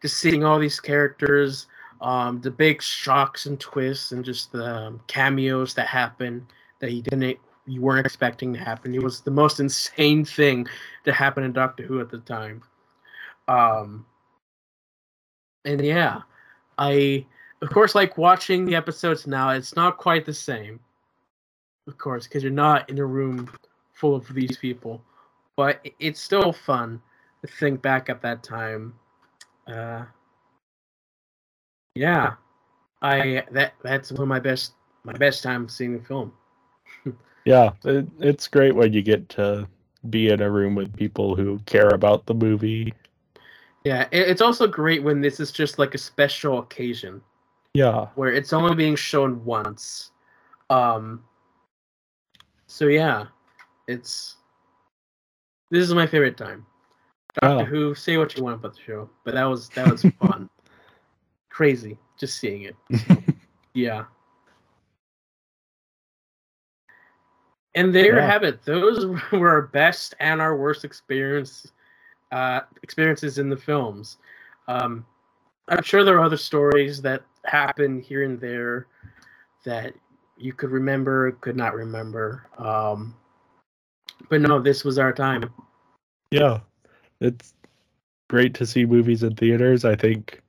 [0.02, 1.66] just seeing all these characters,
[2.00, 6.46] um, the big shocks and twists, and just the um, cameos that happen
[6.80, 8.94] that you didn't, you weren't expecting to happen.
[8.94, 10.66] It was the most insane thing
[11.04, 12.62] to happen in Doctor Who at the time.
[13.48, 14.06] Um,
[15.64, 16.22] and yeah,
[16.76, 17.26] I
[17.62, 19.50] of course like watching the episodes now.
[19.50, 20.78] It's not quite the same,
[21.86, 23.50] of course, because you're not in a room
[23.92, 25.02] full of these people,
[25.56, 27.02] but it's still fun
[27.42, 28.94] to think back at that time
[29.68, 30.04] uh,
[31.94, 32.34] yeah,
[33.02, 34.72] I that that's one of my best
[35.04, 36.32] my best time seeing the film.
[37.44, 39.68] yeah, it, it's great when you get to
[40.10, 42.94] be in a room with people who care about the movie.
[43.84, 47.20] Yeah, it, it's also great when this is just like a special occasion.
[47.74, 50.10] Yeah, where it's only being shown once.
[50.70, 51.24] Um.
[52.66, 53.26] So yeah,
[53.86, 54.36] it's
[55.70, 56.64] this is my favorite time.
[57.40, 57.64] Doctor oh.
[57.64, 60.48] Who, say what you want about the show, but that was that was fun.
[61.50, 62.76] Crazy, just seeing it.
[63.74, 64.04] yeah.
[67.74, 68.22] And there yeah.
[68.22, 68.64] you have it.
[68.64, 71.70] Those were our best and our worst experience
[72.32, 74.18] uh, experiences in the films.
[74.66, 75.06] Um,
[75.68, 78.86] I'm sure there are other stories that happen here and there
[79.64, 79.94] that
[80.36, 82.48] you could remember, could not remember.
[82.58, 83.14] Um,
[84.28, 85.50] but no, this was our time.
[86.30, 86.60] Yeah,
[87.20, 87.54] it's
[88.28, 89.84] great to see movies in theaters.
[89.84, 90.42] I think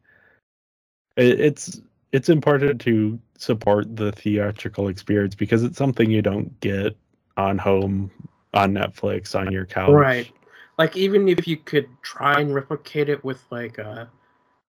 [1.15, 1.81] it, it's
[2.11, 6.97] it's important to support the theatrical experience because it's something you don't get
[7.37, 8.11] on home
[8.53, 9.91] on Netflix on your couch.
[9.91, 10.31] Right.
[10.77, 14.05] Like even if you could try and replicate it with like a uh,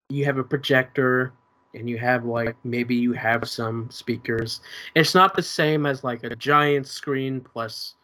[0.09, 1.33] you have a projector
[1.73, 4.61] and you have like maybe you have some speakers.
[4.95, 7.95] It's not the same as like a giant screen plus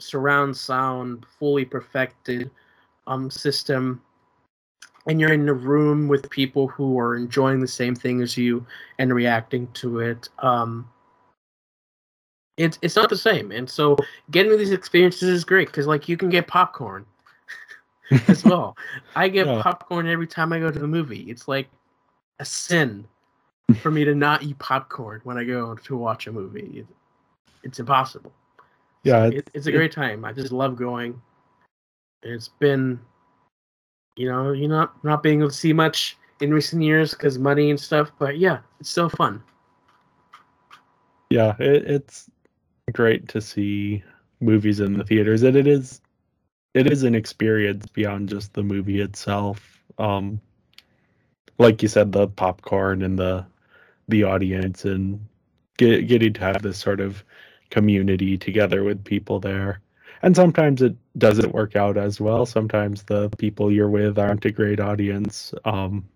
[0.00, 2.50] surround sound fully perfected
[3.08, 4.00] um, system
[5.06, 8.64] and you're in a room with people who are enjoying the same thing as you
[8.98, 10.88] and reacting to it um,
[12.56, 13.96] it's it's not the same and so
[14.30, 17.04] getting these experiences is great because like you can get popcorn
[18.28, 18.76] as well.
[19.16, 19.62] I get yeah.
[19.62, 21.22] popcorn every time i go to the movie.
[21.30, 21.68] It's like
[22.38, 23.06] a sin
[23.80, 26.86] for me to not eat popcorn when i go to watch a movie.
[27.62, 28.32] It's impossible.
[29.04, 30.24] Yeah it's, it, it's a great time.
[30.24, 31.20] I just love going
[32.22, 32.98] it's been,
[34.16, 37.70] you know, you're not not being able to see much in recent years because money
[37.70, 38.10] and stuff.
[38.18, 39.42] But yeah, it's still fun.
[41.30, 42.30] Yeah, it, it's
[42.92, 44.02] great to see
[44.40, 46.00] movies in the theaters, and it is
[46.74, 49.82] it is an experience beyond just the movie itself.
[49.98, 50.40] Um,
[51.58, 53.44] like you said, the popcorn and the
[54.08, 55.26] the audience and
[55.76, 57.24] get, getting to have this sort of
[57.70, 59.80] community together with people there
[60.22, 62.46] and sometimes it doesn't work out as well.
[62.46, 66.08] Sometimes the people you're with aren't a great audience um,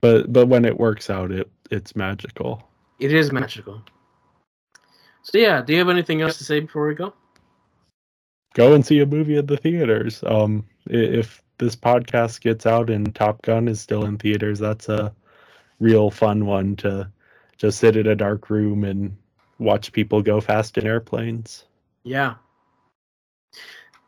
[0.00, 2.68] but but when it works out it it's magical.
[2.98, 3.82] It is magical.
[5.22, 7.12] So yeah do you have anything else to say before we go?
[8.54, 10.22] Go and see a movie at the theaters.
[10.24, 15.12] Um if this podcast gets out and top gun is still in theaters that's a
[15.80, 17.10] real fun one to
[17.56, 19.16] just sit in a dark room and
[19.58, 21.64] watch people go fast in airplanes.
[22.04, 22.34] Yeah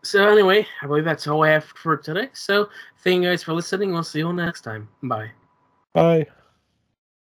[0.03, 2.29] so anyway, I believe that's all I have for today.
[2.33, 2.69] So
[2.99, 3.93] thank you guys for listening.
[3.93, 4.89] We'll see you all next time.
[5.03, 5.31] Bye.
[5.93, 6.27] Bye.